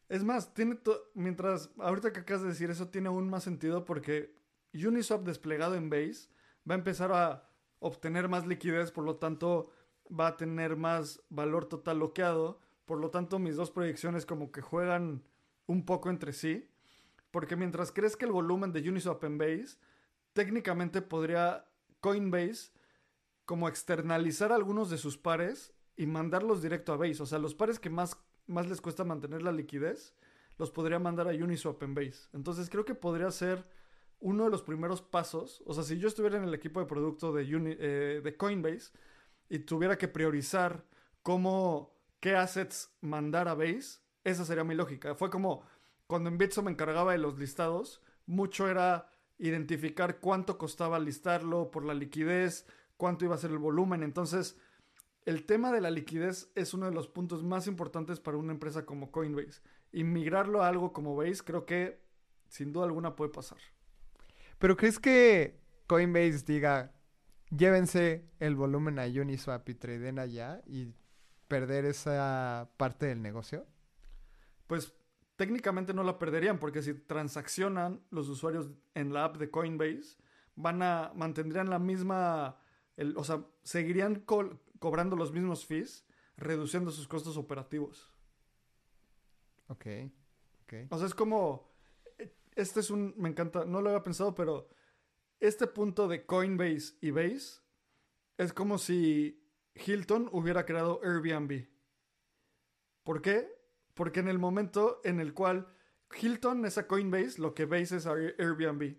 [0.08, 0.80] Es más, tiene
[1.14, 4.34] mientras ahorita que acabas de decir eso tiene aún más sentido porque
[4.74, 6.28] Uniswap desplegado en Base
[6.68, 9.70] va a empezar a obtener más liquidez, por lo tanto
[10.10, 14.60] va a tener más valor total bloqueado, por lo tanto mis dos proyecciones como que
[14.60, 15.22] juegan
[15.66, 16.68] un poco entre sí,
[17.30, 19.78] porque mientras crezca el volumen de Uniswap en Base,
[20.32, 21.66] técnicamente podría
[22.00, 22.72] Coinbase
[23.44, 27.22] como externalizar algunos de sus pares y mandarlos directo a Base.
[27.22, 28.16] O sea, los pares que más,
[28.46, 30.14] más les cuesta mantener la liquidez,
[30.56, 32.28] los podría mandar a Uniswap en Base.
[32.32, 33.66] Entonces creo que podría ser
[34.20, 35.62] uno de los primeros pasos.
[35.66, 38.92] O sea, si yo estuviera en el equipo de producto de, eh, de Coinbase
[39.48, 40.84] y tuviera que priorizar
[41.22, 45.14] cómo, qué assets mandar a Base, esa sería mi lógica.
[45.14, 45.64] Fue como
[46.10, 51.84] cuando en Bitso me encargaba de los listados, mucho era identificar cuánto costaba listarlo por
[51.84, 54.02] la liquidez, cuánto iba a ser el volumen.
[54.02, 54.58] Entonces,
[55.24, 58.84] el tema de la liquidez es uno de los puntos más importantes para una empresa
[58.84, 59.62] como Coinbase.
[59.92, 62.02] Y migrarlo a algo como Base creo que
[62.48, 63.58] sin duda alguna puede pasar.
[64.58, 66.92] Pero ¿crees que Coinbase diga,
[67.56, 70.92] llévense el volumen a Uniswap y traden allá y
[71.46, 73.64] perder esa parte del negocio?
[74.66, 74.92] Pues
[75.40, 80.18] técnicamente no la perderían porque si transaccionan los usuarios en la app de Coinbase,
[80.54, 82.58] van a mantendrían la misma,
[83.16, 84.16] o sea, seguirían
[84.78, 88.12] cobrando los mismos fees, reduciendo sus costos operativos.
[89.68, 89.86] Ok,
[90.64, 90.74] ok.
[90.90, 91.72] O sea, es como,
[92.54, 94.68] este es un, me encanta, no lo había pensado, pero
[95.38, 97.62] este punto de Coinbase y Base
[98.36, 99.42] es como si
[99.74, 101.66] Hilton hubiera creado Airbnb.
[103.04, 103.59] ¿Por qué?
[104.00, 105.68] Porque en el momento en el cual
[106.18, 108.96] Hilton es a Coinbase, lo que Base es a Airbnb.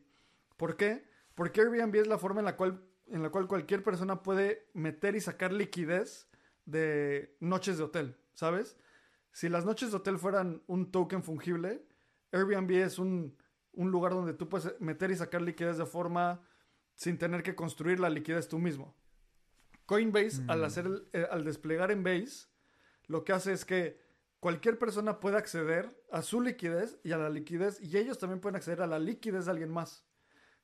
[0.58, 1.10] ¿Por qué?
[1.34, 5.16] Porque Airbnb es la forma en la cual, en la cual cualquier persona puede meter
[5.16, 6.30] y sacar liquidez
[6.66, 8.78] de noches de hotel, ¿sabes?
[9.32, 11.84] Si las noches de hotel fueran un token fungible,
[12.32, 13.36] Airbnb es un,
[13.72, 16.44] un lugar donde tú puedes meter y sacar liquidez de forma
[16.94, 18.96] sin tener que construir la liquidez tú mismo.
[19.88, 20.64] Coinbase, al, mm.
[20.64, 22.50] hacer eh, al desplegar en Base,
[23.08, 24.00] lo que hace es que
[24.42, 28.56] cualquier persona puede acceder a su liquidez y a la liquidez, y ellos también pueden
[28.58, 30.04] acceder a la liquidez de alguien más.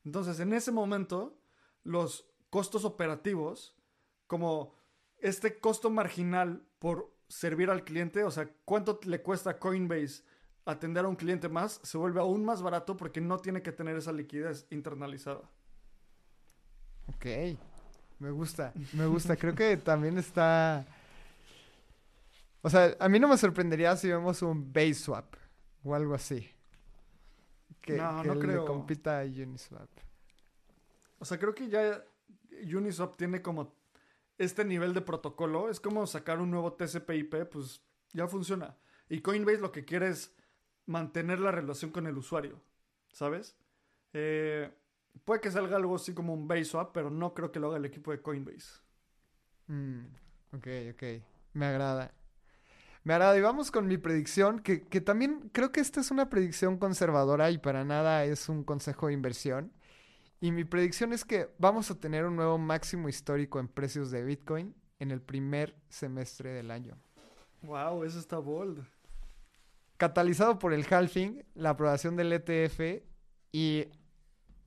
[0.04, 1.40] Entonces, en ese momento,
[1.84, 3.78] los costos operativos,
[4.26, 4.74] como
[5.20, 10.24] este costo marginal por servir al cliente, o sea, cuánto le cuesta a Coinbase
[10.66, 13.96] atender a un cliente más, se vuelve aún más barato porque no tiene que tener
[13.96, 15.50] esa liquidez internalizada.
[17.10, 17.26] Ok,
[18.18, 19.36] me gusta, me gusta.
[19.36, 20.86] Creo que también está...
[22.68, 25.36] O sea, a mí no me sorprendería si vemos un base swap
[25.86, 26.46] o algo así.
[27.80, 28.66] Que, no, no creo.
[28.66, 29.88] compita a Uniswap.
[31.18, 32.04] O sea, creo que ya
[32.66, 33.74] Uniswap tiene como
[34.38, 35.70] este nivel de protocolo.
[35.70, 38.76] Es como sacar un nuevo TCP/IP, pues ya funciona.
[39.08, 40.36] Y Coinbase lo que quiere es
[40.88, 42.60] mantener la relación con el usuario,
[43.14, 43.56] ¿sabes?
[44.12, 44.70] Eh,
[45.24, 47.78] puede que salga algo así como un base swap, pero no creo que lo haga
[47.78, 48.82] el equipo de Coinbase.
[49.68, 50.04] Mm,
[50.52, 51.04] ok, ok.
[51.54, 52.12] Me agrada.
[53.08, 53.38] Me agrada.
[53.38, 57.50] Y vamos con mi predicción, que, que también creo que esta es una predicción conservadora
[57.52, 59.72] y para nada es un consejo de inversión.
[60.42, 64.26] Y mi predicción es que vamos a tener un nuevo máximo histórico en precios de
[64.26, 66.98] Bitcoin en el primer semestre del año.
[67.62, 68.86] Wow, eso está bold
[69.98, 73.04] catalizado por el halving, la aprobación del ETF
[73.52, 73.86] y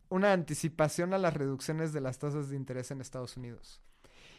[0.09, 3.81] una anticipación a las reducciones de las tasas de interés en Estados Unidos.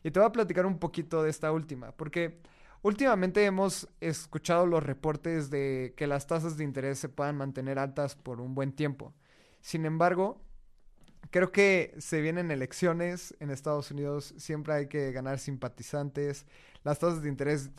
[0.03, 2.41] Y te voy a platicar un poquito de esta última, porque
[2.81, 8.15] últimamente hemos escuchado los reportes de que las tasas de interés se puedan mantener altas
[8.15, 9.13] por un buen tiempo.
[9.61, 10.41] Sin embargo,
[11.29, 16.45] creo que se vienen elecciones en Estados Unidos, siempre hay que ganar simpatizantes,
[16.83, 17.71] las tasas de interés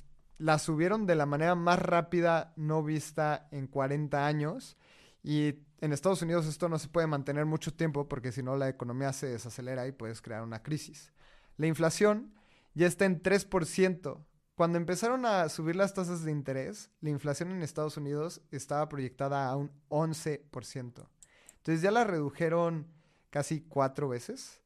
[0.42, 4.76] la subieron de la manera más rápida no vista en 40 años.
[5.22, 8.68] Y en Estados Unidos esto no se puede mantener mucho tiempo porque si no la
[8.68, 11.12] economía se desacelera y puedes crear una crisis.
[11.58, 12.34] La inflación
[12.74, 14.18] ya está en 3%.
[14.54, 19.48] Cuando empezaron a subir las tasas de interés, la inflación en Estados Unidos estaba proyectada
[19.48, 21.08] a un 11%.
[21.56, 22.86] Entonces ya la redujeron
[23.30, 24.60] casi cuatro veces.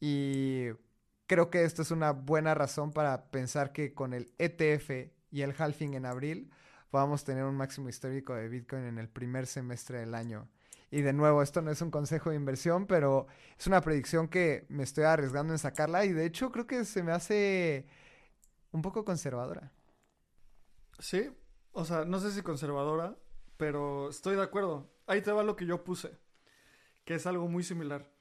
[0.00, 0.68] Y
[1.26, 5.54] creo que esto es una buena razón para pensar que con el ETF y el
[5.56, 6.50] halving en abril
[6.90, 10.48] vamos a tener un máximo histórico de Bitcoin en el primer semestre del año.
[10.90, 13.26] Y de nuevo, esto no es un consejo de inversión, pero
[13.58, 17.02] es una predicción que me estoy arriesgando en sacarla y de hecho creo que se
[17.02, 17.86] me hace
[18.72, 19.72] un poco conservadora.
[20.98, 21.30] Sí,
[21.72, 23.16] o sea, no sé si conservadora,
[23.56, 24.90] pero estoy de acuerdo.
[25.06, 26.18] Ahí te va lo que yo puse,
[27.04, 28.12] que es algo muy similar.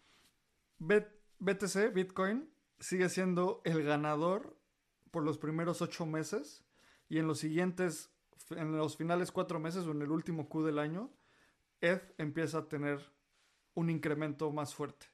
[0.80, 4.58] BTC, Bitcoin, sigue siendo el ganador
[5.12, 6.64] por los primeros ocho meses
[7.10, 8.12] y en los siguientes,
[8.52, 11.12] en los finales cuatro meses o en el último Q del año,
[11.82, 13.12] ETH empieza a tener
[13.74, 15.08] un incremento más fuerte.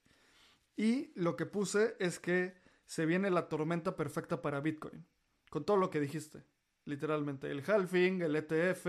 [0.76, 5.06] Y lo que puse es que se viene la tormenta perfecta para Bitcoin,
[5.54, 6.44] con todo lo que dijiste,
[6.86, 8.88] literalmente, el halving, el ETF,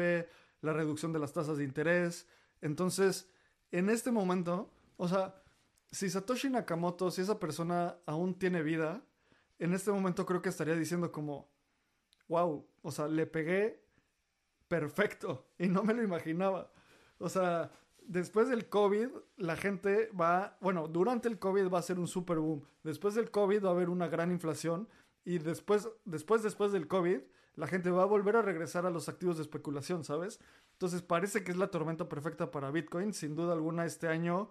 [0.62, 2.26] la reducción de las tasas de interés.
[2.62, 3.28] Entonces,
[3.70, 5.42] en este momento, o sea,
[5.90, 9.02] si Satoshi Nakamoto, si esa persona aún tiene vida,
[9.58, 11.50] en este momento creo que estaría diciendo como,
[12.28, 13.84] wow, o sea, le pegué
[14.66, 16.72] perfecto y no me lo imaginaba.
[17.18, 17.72] O sea,
[18.06, 22.38] después del COVID, la gente va, bueno, durante el COVID va a ser un super
[22.38, 22.64] boom.
[22.82, 24.88] Después del COVID va a haber una gran inflación
[25.24, 27.20] y después, después, después del COVID,
[27.56, 30.40] la gente va a volver a regresar a los activos de especulación, ¿sabes?
[30.72, 33.12] Entonces parece que es la tormenta perfecta para Bitcoin.
[33.12, 34.50] Sin duda alguna, este año,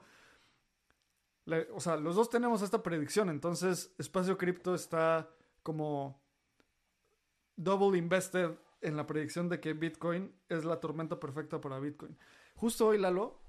[1.73, 3.29] o sea, los dos tenemos esta predicción.
[3.29, 5.29] Entonces, Espacio Cripto está
[5.63, 6.21] como
[7.55, 8.51] double invested
[8.81, 12.17] en la predicción de que Bitcoin es la tormenta perfecta para Bitcoin.
[12.55, 13.39] Justo hoy, Lalo,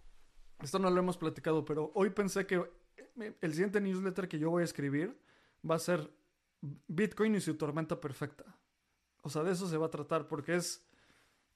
[0.60, 2.64] esto no lo hemos platicado, pero hoy pensé que
[2.96, 5.16] eh, el siguiente newsletter que yo voy a escribir
[5.68, 6.10] va a ser
[6.88, 8.44] Bitcoin y su tormenta perfecta.
[9.22, 10.84] O sea, de eso se va a tratar porque es,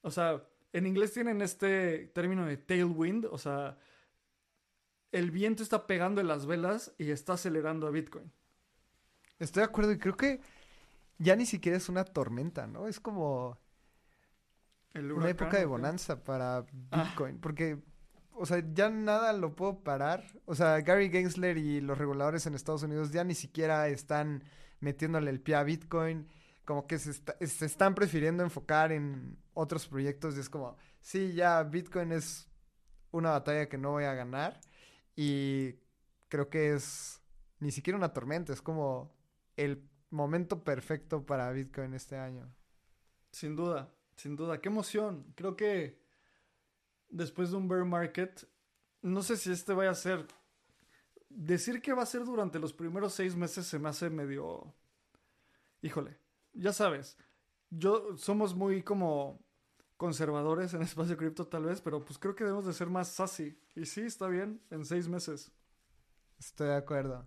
[0.02, 0.42] o sea,
[0.72, 3.78] en inglés tienen este término de tailwind, o sea,
[5.12, 8.30] el viento está pegando en las velas y está acelerando a Bitcoin.
[9.38, 10.40] Estoy de acuerdo y creo que
[11.18, 12.86] ya ni siquiera es una tormenta, ¿no?
[12.88, 13.58] Es como
[14.94, 17.04] El una época de bonanza para Ah.
[17.04, 17.78] Bitcoin, porque,
[18.32, 20.24] o sea, ya nada lo puedo parar.
[20.44, 24.42] O sea, Gary Gensler y los reguladores en Estados Unidos ya ni siquiera están
[24.80, 26.28] metiéndole el pie a Bitcoin,
[26.64, 31.32] como que se, está- se están prefiriendo enfocar en otros proyectos y es como, sí,
[31.34, 32.48] ya Bitcoin es
[33.10, 34.60] una batalla que no voy a ganar
[35.16, 35.76] y
[36.28, 37.22] creo que es
[37.58, 39.14] ni siquiera una tormenta, es como
[39.56, 42.54] el momento perfecto para Bitcoin este año.
[43.32, 44.60] Sin duda, sin duda.
[44.60, 45.32] Qué emoción.
[45.34, 46.00] Creo que
[47.08, 48.48] después de un bear market,
[49.02, 50.26] no sé si este vaya a ser.
[51.28, 54.74] Decir que va a ser durante los primeros seis meses se me hace medio.
[55.82, 56.18] Híjole,
[56.52, 57.16] ya sabes.
[57.70, 59.40] Yo somos muy como
[59.96, 63.58] conservadores en espacio cripto tal vez, pero pues creo que debemos de ser más sassy.
[63.74, 65.52] Y sí, está bien, en seis meses.
[66.38, 67.26] Estoy de acuerdo.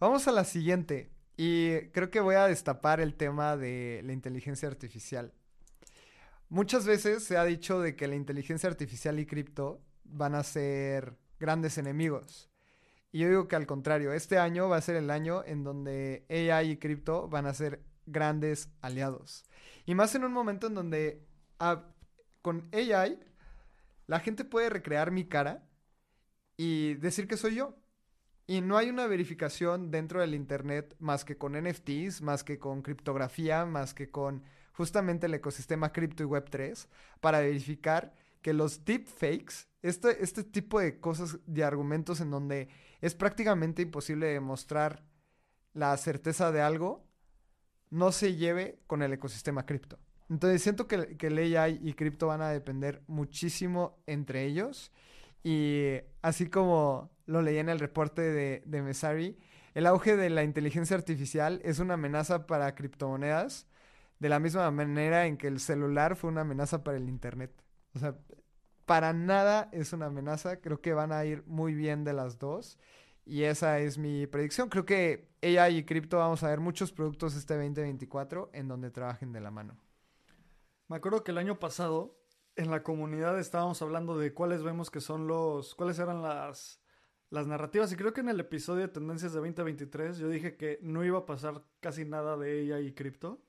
[0.00, 1.12] Vamos a la siguiente.
[1.36, 5.34] Y creo que voy a destapar el tema de la inteligencia artificial.
[6.48, 11.18] Muchas veces se ha dicho de que la inteligencia artificial y cripto van a ser
[11.38, 12.50] grandes enemigos.
[13.16, 16.26] Y yo digo que al contrario, este año va a ser el año en donde
[16.28, 19.46] AI y cripto van a ser grandes aliados.
[19.86, 21.26] Y más en un momento en donde
[21.58, 21.86] ah,
[22.42, 23.18] con AI
[24.06, 25.66] la gente puede recrear mi cara
[26.58, 27.78] y decir que soy yo.
[28.46, 32.82] Y no hay una verificación dentro del Internet más que con NFTs, más que con
[32.82, 34.42] criptografía, más que con
[34.74, 36.86] justamente el ecosistema cripto y Web3
[37.22, 38.12] para verificar
[38.46, 42.68] que los deepfakes, este, este tipo de cosas, de argumentos en donde
[43.00, 45.02] es prácticamente imposible demostrar
[45.72, 47.04] la certeza de algo,
[47.90, 49.98] no se lleve con el ecosistema cripto.
[50.30, 54.92] Entonces siento que, que el AI y cripto van a depender muchísimo entre ellos.
[55.42, 59.36] Y así como lo leí en el reporte de, de Messari,
[59.74, 63.66] el auge de la inteligencia artificial es una amenaza para criptomonedas,
[64.20, 67.65] de la misma manera en que el celular fue una amenaza para el Internet.
[67.96, 68.14] O sea,
[68.84, 72.78] para nada es una amenaza, creo que van a ir muy bien de las dos.
[73.24, 74.68] Y esa es mi predicción.
[74.68, 79.32] Creo que AI y cripto vamos a ver muchos productos este 2024 en donde trabajen
[79.32, 79.76] de la mano.
[80.88, 82.20] Me acuerdo que el año pasado
[82.54, 86.80] en la comunidad estábamos hablando de cuáles vemos que son los, cuáles eran las,
[87.30, 90.78] las narrativas y creo que en el episodio de Tendencias de 2023 yo dije que
[90.82, 93.42] no iba a pasar casi nada de ella y cripto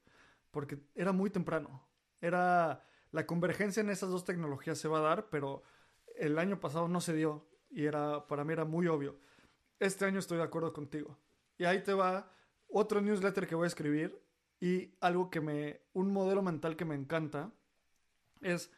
[0.51, 1.87] porque era muy temprano.
[2.19, 5.63] Era la convergencia en esas dos tecnologías se va a dar, pero
[6.15, 9.17] el año pasado no se dio y era para mí era muy obvio.
[9.79, 11.17] Este año estoy de acuerdo contigo.
[11.57, 12.31] Y ahí te va
[12.67, 14.21] otro newsletter que voy a escribir
[14.59, 17.51] y algo que me un modelo mental que me encanta
[18.41, 18.71] es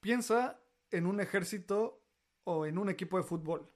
[0.00, 0.60] piensa
[0.90, 2.02] en un ejército
[2.44, 3.68] o en un equipo de fútbol.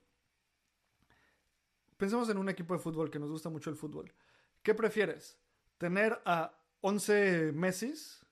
[1.97, 4.13] Pensemos en un equipo de fútbol que nos gusta mucho el fútbol.
[4.61, 5.39] ¿Qué prefieres?
[5.77, 8.26] ¿Tener a 11 Messis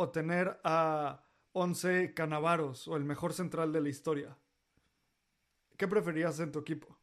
[0.00, 4.38] o tener a 11 Canavaros o el mejor central de la historia?
[5.76, 6.96] ¿Qué preferías en tu equipo?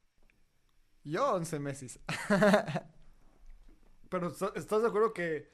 [1.03, 1.99] Yo 11 meses.
[4.09, 5.49] Pero ¿está- ¿estás de acuerdo que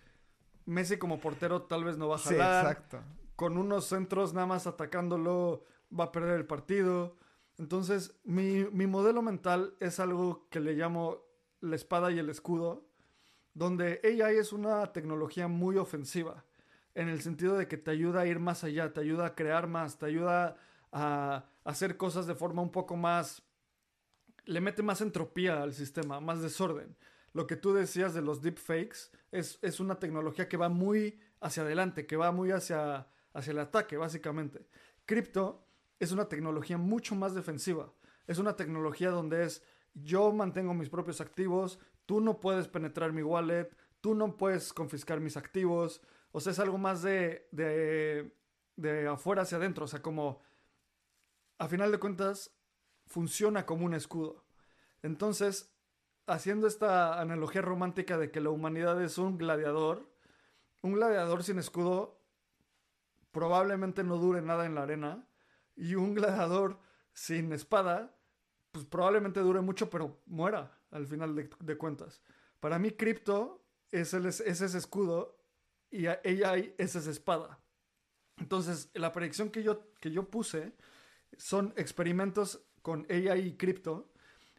[0.65, 2.65] Messi como portero tal vez no va a Sí, jalar?
[2.65, 3.01] exacto.
[3.35, 5.65] con unos centros nada más atacándolo
[5.97, 7.17] va a perder el partido.
[7.57, 11.17] Entonces, mi, mi modelo mental es algo que le llamo
[11.59, 12.85] la espada y el escudo,
[13.55, 16.45] donde AI es una tecnología muy ofensiva,
[16.95, 19.67] en el sentido de que te ayuda a ir más allá, te ayuda a crear
[19.67, 20.57] más, te ayuda
[20.91, 23.43] a hacer cosas de forma un poco más...
[24.45, 26.97] le mete más entropía al sistema, más desorden.
[27.33, 31.63] Lo que tú decías de los deepfakes es, es una tecnología que va muy hacia
[31.63, 34.67] adelante, que va muy hacia, hacia el ataque, básicamente.
[35.05, 35.65] Cripto
[35.99, 37.93] es una tecnología mucho más defensiva.
[38.27, 39.63] Es una tecnología donde es
[39.93, 43.69] yo mantengo mis propios activos, tú no puedes penetrar mi wallet,
[43.99, 46.01] tú no puedes confiscar mis activos.
[46.31, 48.35] O sea, es algo más de, de,
[48.75, 49.85] de afuera hacia adentro.
[49.85, 50.41] O sea, como
[51.57, 52.51] a final de cuentas
[53.05, 54.43] funciona como un escudo.
[55.03, 55.73] Entonces,
[56.27, 60.09] haciendo esta analogía romántica de que la humanidad es un gladiador,
[60.81, 62.19] un gladiador sin escudo
[63.31, 65.27] probablemente no dure nada en la arena
[65.75, 66.79] y un gladiador
[67.13, 68.15] sin espada
[68.71, 72.21] pues probablemente dure mucho pero muera al final de, cuentas.
[72.59, 75.40] Para mí Crypto es, es ese escudo
[75.91, 77.59] y AI es esa espada.
[78.37, 80.73] Entonces la predicción que yo, que yo puse
[81.37, 84.11] son experimentos con AI y Crypto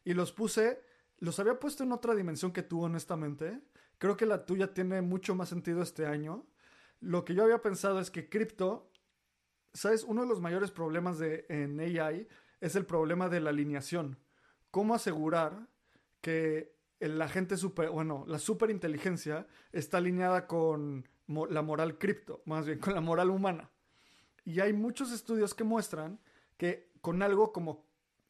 [0.05, 0.85] y los puse,
[1.19, 3.61] los había puesto en otra dimensión que tú honestamente.
[3.99, 6.47] Creo que la tuya tiene mucho más sentido este año.
[7.01, 8.91] Lo que yo había pensado es que cripto,
[9.73, 10.05] ¿sabes?
[10.05, 12.29] Uno de los mayores problemas de, en AI
[12.61, 14.19] es el problema de la alineación.
[14.71, 15.69] ¿Cómo asegurar
[16.21, 22.79] que la gente super, bueno, la superinteligencia está alineada con la moral cripto, más bien
[22.79, 23.71] con la moral humana?
[24.45, 26.19] Y hay muchos estudios que muestran
[26.57, 27.85] que con algo como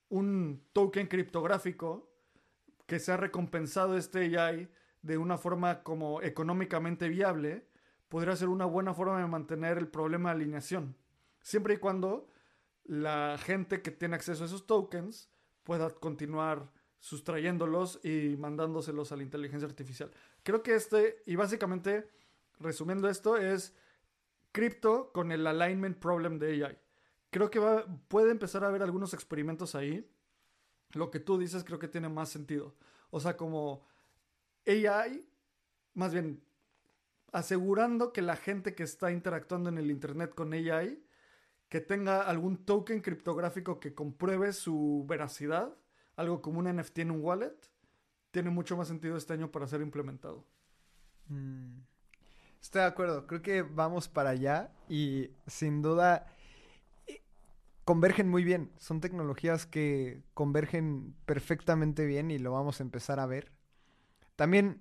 [0.09, 2.11] un token criptográfico
[2.87, 4.69] que se ha recompensado este AI
[5.01, 7.67] de una forma como económicamente viable,
[8.09, 10.97] podría ser una buena forma de mantener el problema de alineación.
[11.41, 12.29] Siempre y cuando
[12.85, 15.31] la gente que tiene acceso a esos tokens
[15.65, 20.11] pueda continuar sustrayéndolos y mandándoselos a la inteligencia artificial.
[20.43, 22.09] Creo que este, y básicamente,
[22.63, 23.75] resumiendo esto, es
[24.53, 26.79] cripto con el alignment problem de AI.
[27.31, 30.09] Creo que va, puede empezar a haber algunos experimentos ahí.
[30.91, 32.75] Lo que tú dices creo que tiene más sentido.
[33.11, 33.87] O sea, como
[34.67, 35.27] AI,
[35.95, 36.43] más bien
[37.33, 41.03] asegurando que la gente que está interactuando en el Internet con AI,
[41.69, 45.75] que tenga algún token criptográfico que compruebe su veracidad,
[46.17, 47.57] algo como un NFT en un wallet,
[48.31, 50.45] tiene mucho más sentido este año para ser implementado.
[51.29, 51.79] Mm.
[52.63, 56.27] Estoy de acuerdo, creo que vamos para allá y sin duda
[57.85, 58.71] convergen muy bien.
[58.79, 63.51] Son tecnologías que convergen perfectamente bien y lo vamos a empezar a ver.
[64.37, 64.81] También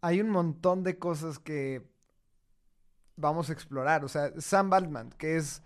[0.00, 1.82] hay un montón de cosas que
[3.16, 4.06] vamos a explorar.
[4.06, 5.62] O sea, Sam Altman, que es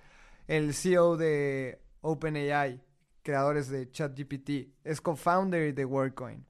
[0.48, 2.82] el CEO de OpenAI,
[3.22, 6.44] creadores de ChatGPT, es co-founder de WorkCoin.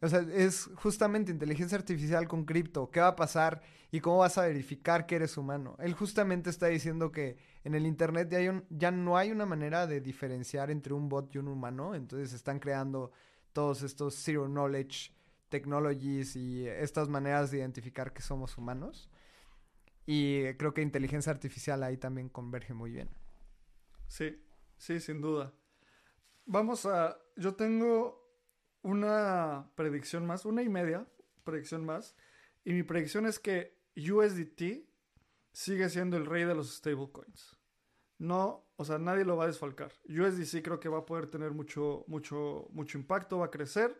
[0.00, 2.90] O sea, es justamente inteligencia artificial con cripto.
[2.90, 5.76] ¿Qué va a pasar y cómo vas a verificar que eres humano?
[5.80, 9.86] Él justamente está diciendo que en el Internet ya, hay ya no hay una manera
[9.86, 11.94] de diferenciar entre un bot y un humano.
[11.94, 13.10] Entonces están creando
[13.52, 15.12] todos estos zero knowledge
[15.48, 19.10] technologies y estas maneras de identificar que somos humanos.
[20.06, 23.10] Y creo que inteligencia artificial ahí también converge muy bien.
[24.06, 24.40] Sí,
[24.76, 25.52] sí, sin duda.
[26.46, 27.18] Vamos a...
[27.36, 28.17] Yo tengo
[28.82, 31.06] una predicción más, una y media
[31.48, 32.14] predicción más.
[32.64, 34.86] Y mi predicción es que USDT
[35.52, 37.56] sigue siendo el rey de los stablecoins.
[38.18, 39.92] No, o sea, nadie lo va a desfalcar.
[40.08, 43.98] USDC creo que va a poder tener mucho, mucho, mucho impacto, va a crecer,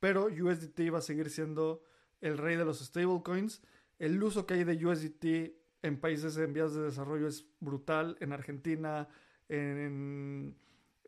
[0.00, 1.82] pero USDT va a seguir siendo
[2.20, 3.62] el rey de los stablecoins.
[3.98, 8.16] El uso que hay de USDT en países en vías de desarrollo es brutal.
[8.20, 9.08] En Argentina,
[9.48, 10.56] en,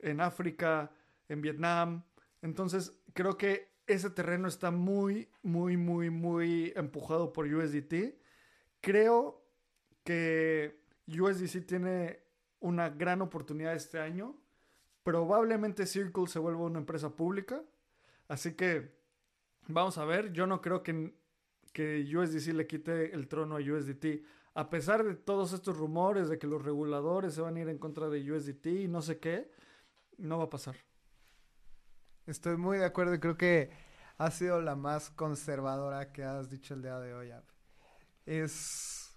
[0.02, 0.92] en África,
[1.28, 2.04] en Vietnam,
[2.44, 8.16] entonces, creo que ese terreno está muy, muy, muy, muy empujado por USDT.
[8.82, 9.42] Creo
[10.04, 10.78] que
[11.08, 12.20] USDC tiene
[12.60, 14.36] una gran oportunidad este año.
[15.02, 17.62] Probablemente Circle se vuelva una empresa pública.
[18.28, 18.94] Así que
[19.66, 20.30] vamos a ver.
[20.34, 21.14] Yo no creo que,
[21.72, 24.22] que USDC le quite el trono a USDT.
[24.52, 27.78] A pesar de todos estos rumores de que los reguladores se van a ir en
[27.78, 29.50] contra de USDT y no sé qué,
[30.18, 30.76] no va a pasar.
[32.26, 33.70] Estoy muy de acuerdo y creo que
[34.16, 37.30] ha sido la más conservadora que has dicho el día de hoy.
[38.24, 39.14] Es.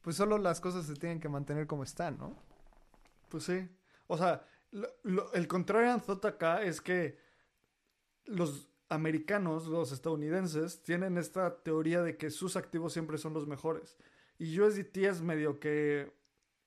[0.00, 2.34] Pues solo las cosas se tienen que mantener como están, ¿no?
[3.28, 3.68] Pues sí.
[4.06, 4.46] O sea,
[5.34, 7.18] el contrario en acá es que
[8.24, 13.98] los americanos, los estadounidenses, tienen esta teoría de que sus activos siempre son los mejores.
[14.38, 16.12] Y USDT es medio que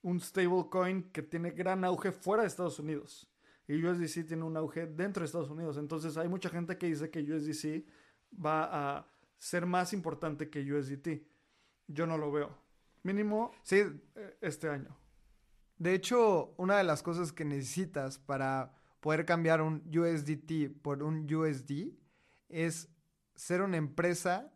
[0.03, 3.35] un stablecoin que tiene gran auge fuera de Estados Unidos
[3.68, 5.78] y USDC tiene un auge dentro de Estados Unidos.
[5.78, 7.86] Entonces hay mucha gente que dice que USDC
[8.43, 9.07] va a
[9.38, 11.24] ser más importante que USDT.
[11.88, 12.57] Yo no lo veo.
[13.03, 13.78] Mínimo sí.
[14.16, 14.95] Eh, este año.
[15.78, 21.32] De hecho, una de las cosas que necesitas para poder cambiar un USDT por un
[21.32, 21.91] USD
[22.49, 22.89] es
[23.36, 24.51] ser una empresa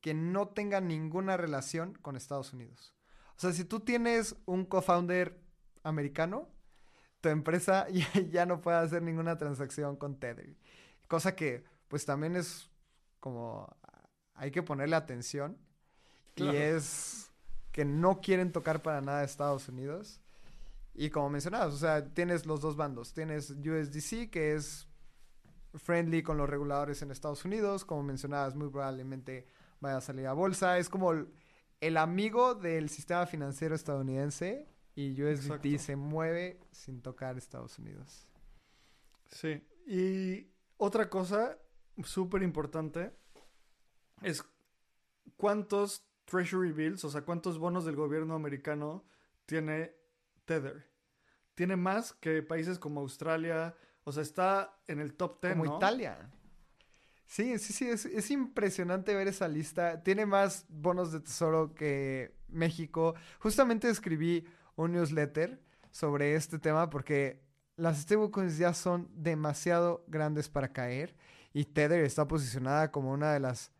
[0.00, 2.94] que no tenga ninguna relación con Estados Unidos.
[3.36, 5.38] O sea, si tú tienes un co-founder
[5.82, 6.48] americano,
[7.26, 7.88] tu empresa
[8.30, 10.54] ya, no puede hacer ninguna transacción con Tether.
[11.08, 12.70] Cosa que pues también es
[13.18, 13.68] como
[14.34, 15.58] hay que ponerle atención.
[16.36, 17.32] Y es
[17.72, 20.20] que no quieren tocar para nada Estados Unidos.
[20.94, 23.12] Y como mencionabas, o sea, tienes los dos bandos.
[23.14, 24.86] Tienes USDC, que es
[25.74, 27.84] friendly con los reguladores en Estados Unidos.
[27.84, 29.48] Como mencionabas, muy probablemente
[29.80, 30.78] vaya a salir a bolsa.
[30.78, 31.28] Es como el,
[31.80, 34.68] el amigo del sistema financiero estadounidense.
[34.96, 35.78] Y USDT Exacto.
[35.78, 38.26] se mueve sin tocar Estados Unidos.
[39.30, 39.62] Sí.
[39.86, 41.58] Y otra cosa
[42.02, 43.12] súper importante
[44.22, 44.42] es
[45.36, 49.04] cuántos Treasury Bills, o sea, cuántos bonos del gobierno americano
[49.44, 49.94] tiene
[50.44, 50.90] Tether.
[51.54, 55.76] Tiene más que países como Australia, o sea, está en el top 10, Como ¿no?
[55.76, 56.30] Italia.
[57.26, 60.02] Sí, sí, sí, es, es impresionante ver esa lista.
[60.02, 63.14] Tiene más bonos de tesoro que México.
[63.40, 64.46] Justamente escribí
[64.76, 65.60] un newsletter
[65.90, 67.42] sobre este tema porque
[67.76, 71.14] las stablecoins ya son demasiado grandes para caer
[71.52, 73.72] y Tether está posicionada como una de las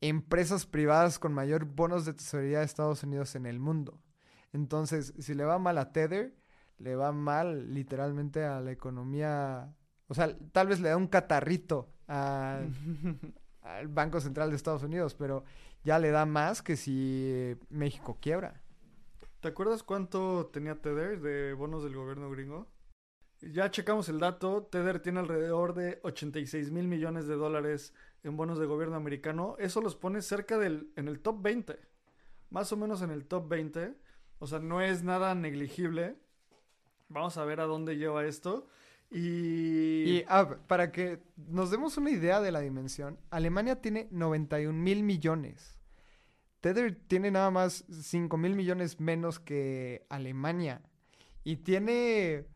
[0.00, 3.98] empresas privadas con mayor bonos de tesorería de Estados Unidos en el mundo.
[4.52, 6.34] Entonces, si le va mal a Tether,
[6.78, 9.74] le va mal literalmente a la economía.
[10.08, 12.60] O sea, tal vez le da un catarrito a-
[13.62, 15.44] al Banco Central de Estados Unidos, pero
[15.84, 18.62] ya le da más que si México quiebra.
[19.40, 22.66] ¿Te acuerdas cuánto tenía Tether de bonos del gobierno gringo?
[23.40, 24.64] Ya checamos el dato.
[24.64, 27.92] Tether tiene alrededor de 86 mil millones de dólares
[28.24, 29.56] en bonos de gobierno americano.
[29.58, 31.78] Eso los pone cerca del, en el top 20.
[32.50, 33.94] Más o menos en el top 20.
[34.38, 36.16] O sea, no es nada negligible.
[37.08, 38.66] Vamos a ver a dónde lleva esto.
[39.10, 40.04] Y...
[40.04, 45.02] Y ah, para que nos demos una idea de la dimensión, Alemania tiene 91 mil
[45.02, 45.75] millones.
[46.60, 50.82] Tether tiene nada más 5 mil millones menos que Alemania.
[51.44, 52.46] Y tiene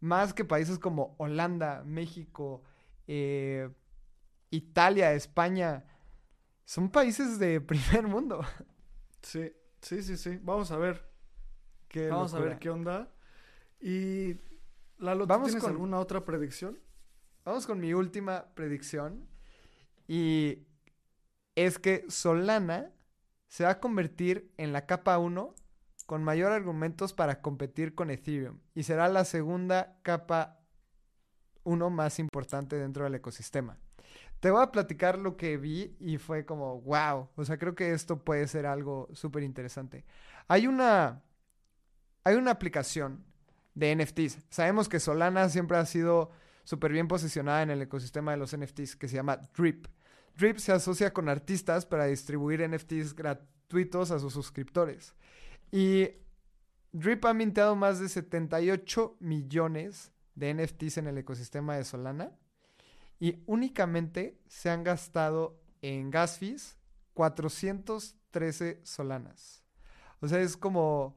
[0.00, 2.62] más que países como Holanda, México,
[3.06, 3.68] eh,
[4.50, 5.84] Italia, España.
[6.64, 8.40] Son países de primer mundo.
[9.22, 10.38] Sí, sí, sí, sí.
[10.42, 11.08] Vamos a ver.
[11.88, 13.12] Qué Vamos a ver qué onda.
[13.80, 14.36] Y...
[14.98, 16.78] Lalo, ¿tú Vamos tienes con- alguna otra predicción?
[17.44, 19.28] Vamos con mi última predicción.
[20.08, 20.66] Y
[21.54, 22.90] es que Solana
[23.54, 25.54] se va a convertir en la capa 1
[26.06, 28.58] con mayor argumentos para competir con Ethereum.
[28.74, 30.58] Y será la segunda capa
[31.62, 33.78] 1 más importante dentro del ecosistema.
[34.40, 37.28] Te voy a platicar lo que vi y fue como, wow.
[37.36, 40.04] O sea, creo que esto puede ser algo súper interesante.
[40.48, 41.22] Hay una,
[42.24, 43.24] hay una aplicación
[43.74, 44.38] de NFTs.
[44.50, 46.32] Sabemos que Solana siempre ha sido
[46.64, 49.86] súper bien posicionada en el ecosistema de los NFTs que se llama Drip.
[50.36, 55.14] Drip se asocia con artistas para distribuir NFTs gratuitos a sus suscriptores.
[55.70, 56.08] Y
[56.92, 62.32] Drip ha minteado más de 78 millones de NFTs en el ecosistema de Solana.
[63.20, 66.76] Y únicamente se han gastado en gas fees
[67.14, 69.62] 413 solanas.
[70.20, 71.16] O sea, es como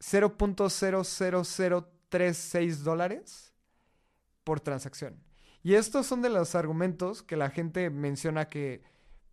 [0.00, 3.52] 0.00036 dólares
[4.44, 5.25] por transacción.
[5.66, 8.84] Y estos son de los argumentos que la gente menciona que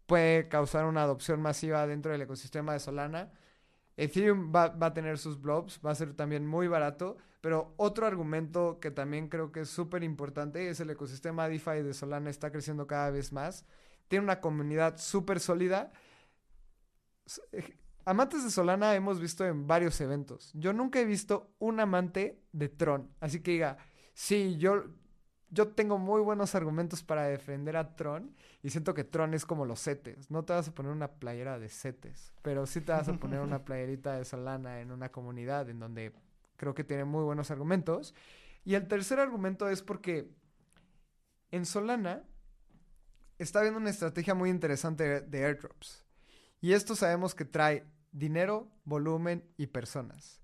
[0.07, 3.31] puede causar una adopción masiva dentro del ecosistema de Solana.
[3.97, 8.07] Ethereum va, va a tener sus blobs, va a ser también muy barato, pero otro
[8.07, 12.51] argumento que también creo que es súper importante es el ecosistema DeFi de Solana está
[12.51, 13.67] creciendo cada vez más.
[14.07, 15.91] Tiene una comunidad súper sólida.
[17.51, 20.49] Eh, Amantes de Solana hemos visto en varios eventos.
[20.55, 23.13] Yo nunca he visto un amante de Tron.
[23.19, 23.77] Así que diga,
[24.15, 24.85] sí, yo,
[25.53, 28.35] yo tengo muy buenos argumentos para defender a Tron.
[28.61, 30.31] Y siento que Tron es como los setes.
[30.31, 32.33] No te vas a poner una playera de setes.
[32.41, 36.13] Pero sí te vas a poner una playerita de Solana en una comunidad en donde
[36.57, 38.13] creo que tiene muy buenos argumentos.
[38.65, 40.29] Y el tercer argumento es porque
[41.51, 42.23] en Solana
[43.37, 46.03] está habiendo una estrategia muy interesante de- airdrops.
[46.61, 50.39] Y esto sabemos que trae dinero, volumen y personas.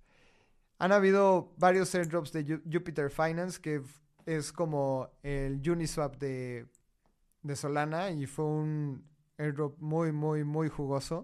[0.77, 3.81] Han habido varios airdrops de Ju- Jupiter Finance, que
[4.29, 6.67] es como el Uniswap de,
[7.41, 11.23] de Solana, y fue un airdrop muy, muy, muy jugoso.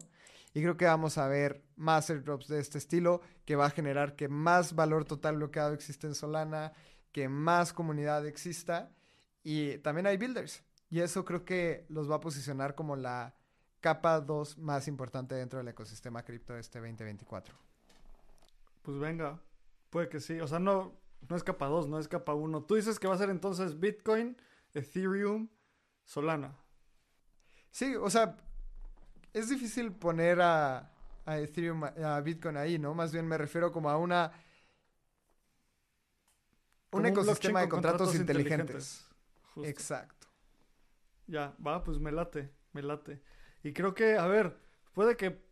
[0.53, 4.16] Y creo que vamos a ver más airdrops de este estilo, que va a generar
[4.16, 6.74] que más valor total bloqueado existe en Solana,
[7.12, 8.91] que más comunidad exista,
[9.43, 10.64] y también hay builders.
[10.89, 13.36] Y eso creo que los va a posicionar como la
[13.82, 17.53] capa 2 más importante dentro del ecosistema cripto este 2024.
[18.82, 19.39] Pues venga,
[19.91, 20.39] puede que sí.
[20.39, 20.93] O sea, no,
[21.30, 22.64] no es capa 2, no es capa 1.
[22.64, 24.38] Tú dices que va a ser entonces Bitcoin,
[24.74, 25.50] Ethereum,
[26.04, 26.58] Solana.
[27.72, 28.38] Sí, o sea,
[29.34, 30.92] es difícil poner a,
[31.26, 32.94] a Ethereum, a Bitcoin ahí, ¿no?
[32.94, 34.32] Más bien me refiero como a una...
[36.90, 39.06] Como Un ecosistema de con contratos, inteligentes.
[39.54, 39.70] Justo.
[39.70, 40.28] Exacto.
[41.28, 43.22] Ya, va, pues me late, me late.
[43.64, 44.58] Y creo que, a ver,
[44.94, 45.44] puede que,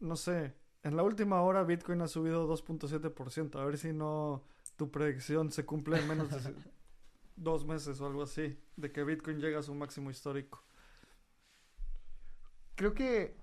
[0.00, 3.60] no sé, en la última hora Bitcoin ha subido 2.7%.
[3.60, 4.44] A ver si no
[4.80, 6.54] tu predicción se cumple en menos de
[7.36, 10.64] dos meses o algo así, de que Bitcoin llega a su máximo histórico.
[12.76, 13.36] Creo que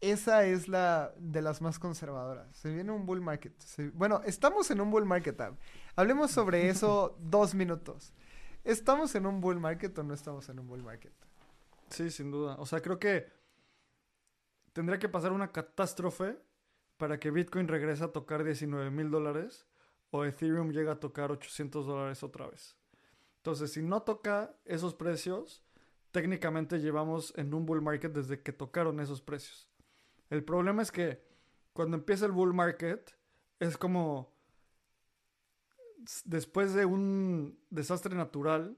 [0.00, 2.56] esa es la de las más conservadoras.
[2.56, 3.52] Se viene un bull market.
[3.60, 5.38] Se- bueno, estamos en un bull market.
[5.38, 5.58] Ab.
[5.96, 8.14] Hablemos sobre eso dos minutos.
[8.64, 11.12] ¿Estamos en un bull market o no estamos en un bull market?
[11.90, 12.54] Sí, sin duda.
[12.58, 13.30] O sea, creo que
[14.72, 16.38] tendría que pasar una catástrofe
[16.96, 19.66] para que Bitcoin regrese a tocar 19 mil dólares
[20.10, 22.76] o Ethereum llega a tocar 800 dólares otra vez.
[23.36, 25.62] Entonces, si no toca esos precios,
[26.10, 29.68] técnicamente llevamos en un bull market desde que tocaron esos precios.
[30.28, 31.22] El problema es que
[31.72, 33.16] cuando empieza el bull market
[33.58, 34.32] es como
[36.24, 38.76] después de un desastre natural,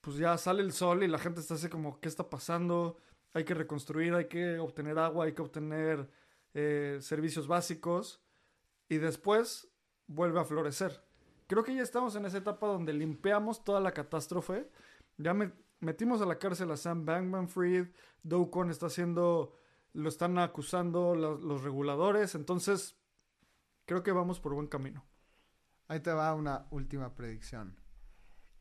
[0.00, 2.98] pues ya sale el sol y la gente está así como, ¿qué está pasando?
[3.32, 6.08] Hay que reconstruir, hay que obtener agua, hay que obtener
[6.52, 8.22] eh, servicios básicos
[8.88, 9.68] y después
[10.06, 11.02] vuelve a florecer.
[11.46, 14.70] Creo que ya estamos en esa etapa donde limpiamos toda la catástrofe.
[15.18, 17.88] Ya me- metimos a la cárcel a Sam Bankman Fried,
[18.22, 19.54] Do Kwon está haciendo,
[19.92, 22.96] lo están acusando la- los reguladores, entonces
[23.84, 25.04] creo que vamos por buen camino.
[25.88, 27.78] Ahí te va una última predicción.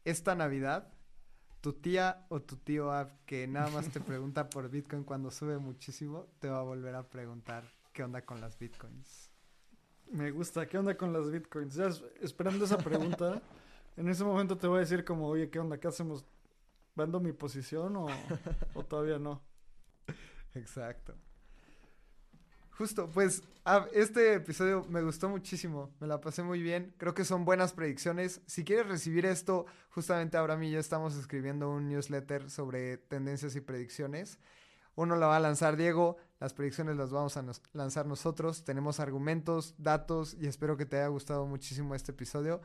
[0.04, 0.94] Esta Navidad,
[1.62, 5.58] tu tía o tu tío Ab, que nada más te pregunta por Bitcoin cuando sube
[5.58, 7.64] muchísimo, te va a volver a preguntar
[7.94, 9.32] qué onda con las Bitcoins.
[10.14, 10.68] Me gusta.
[10.68, 11.76] ¿Qué onda con las bitcoins?
[11.76, 13.42] Ya es- esperando esa pregunta,
[13.98, 15.80] en ese momento te voy a decir como, oye, ¿qué onda?
[15.80, 16.26] ¿Qué hacemos?
[16.96, 18.08] ¿Vendo mi posición o,
[18.76, 19.42] o todavía no?
[20.56, 21.16] Exacto.
[22.78, 27.24] Justo, pues Ab, este episodio me gustó muchísimo, me la pasé muy bien, creo que
[27.24, 28.42] son buenas predicciones.
[28.48, 34.40] Si quieres recibir esto, justamente y yo estamos escribiendo un newsletter sobre tendencias y predicciones.
[34.96, 38.66] Uno la va a lanzar Diego, las predicciones las vamos a lanzar nosotros.
[38.66, 42.60] Tenemos argumentos, datos y espero que te haya gustado muchísimo este episodio.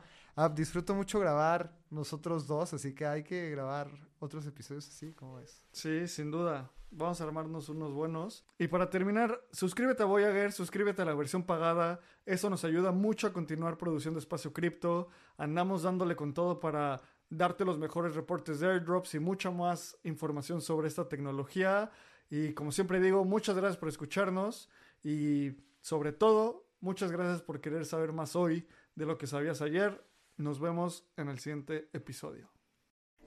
[0.53, 5.65] Disfruto mucho grabar nosotros dos, así que hay que grabar otros episodios así, como es.
[5.71, 6.69] Sí, sin duda.
[6.91, 8.45] Vamos a armarnos unos buenos.
[8.57, 12.01] Y para terminar, suscríbete a Voyager, suscríbete a la versión pagada.
[12.25, 15.07] Eso nos ayuda mucho a continuar produciendo espacio cripto.
[15.37, 16.99] Andamos dándole con todo para
[17.29, 21.91] darte los mejores reportes de airdrops y mucha más información sobre esta tecnología.
[22.29, 24.69] Y como siempre digo, muchas gracias por escucharnos
[25.03, 25.51] y
[25.81, 30.03] sobre todo, muchas gracias por querer saber más hoy de lo que sabías ayer.
[30.37, 32.49] Nos vemos en el siguiente episodio.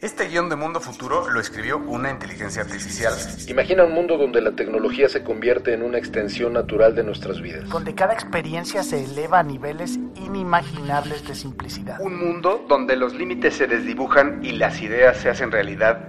[0.01, 3.13] Este guion de Mundo Futuro lo escribió una inteligencia artificial.
[3.47, 7.69] Imagina un mundo donde la tecnología se convierte en una extensión natural de nuestras vidas.
[7.69, 12.01] donde cada experiencia se eleva a niveles inimaginables de simplicidad.
[12.01, 16.09] Un mundo donde los límites se desdibujan y las ideas se hacen realidad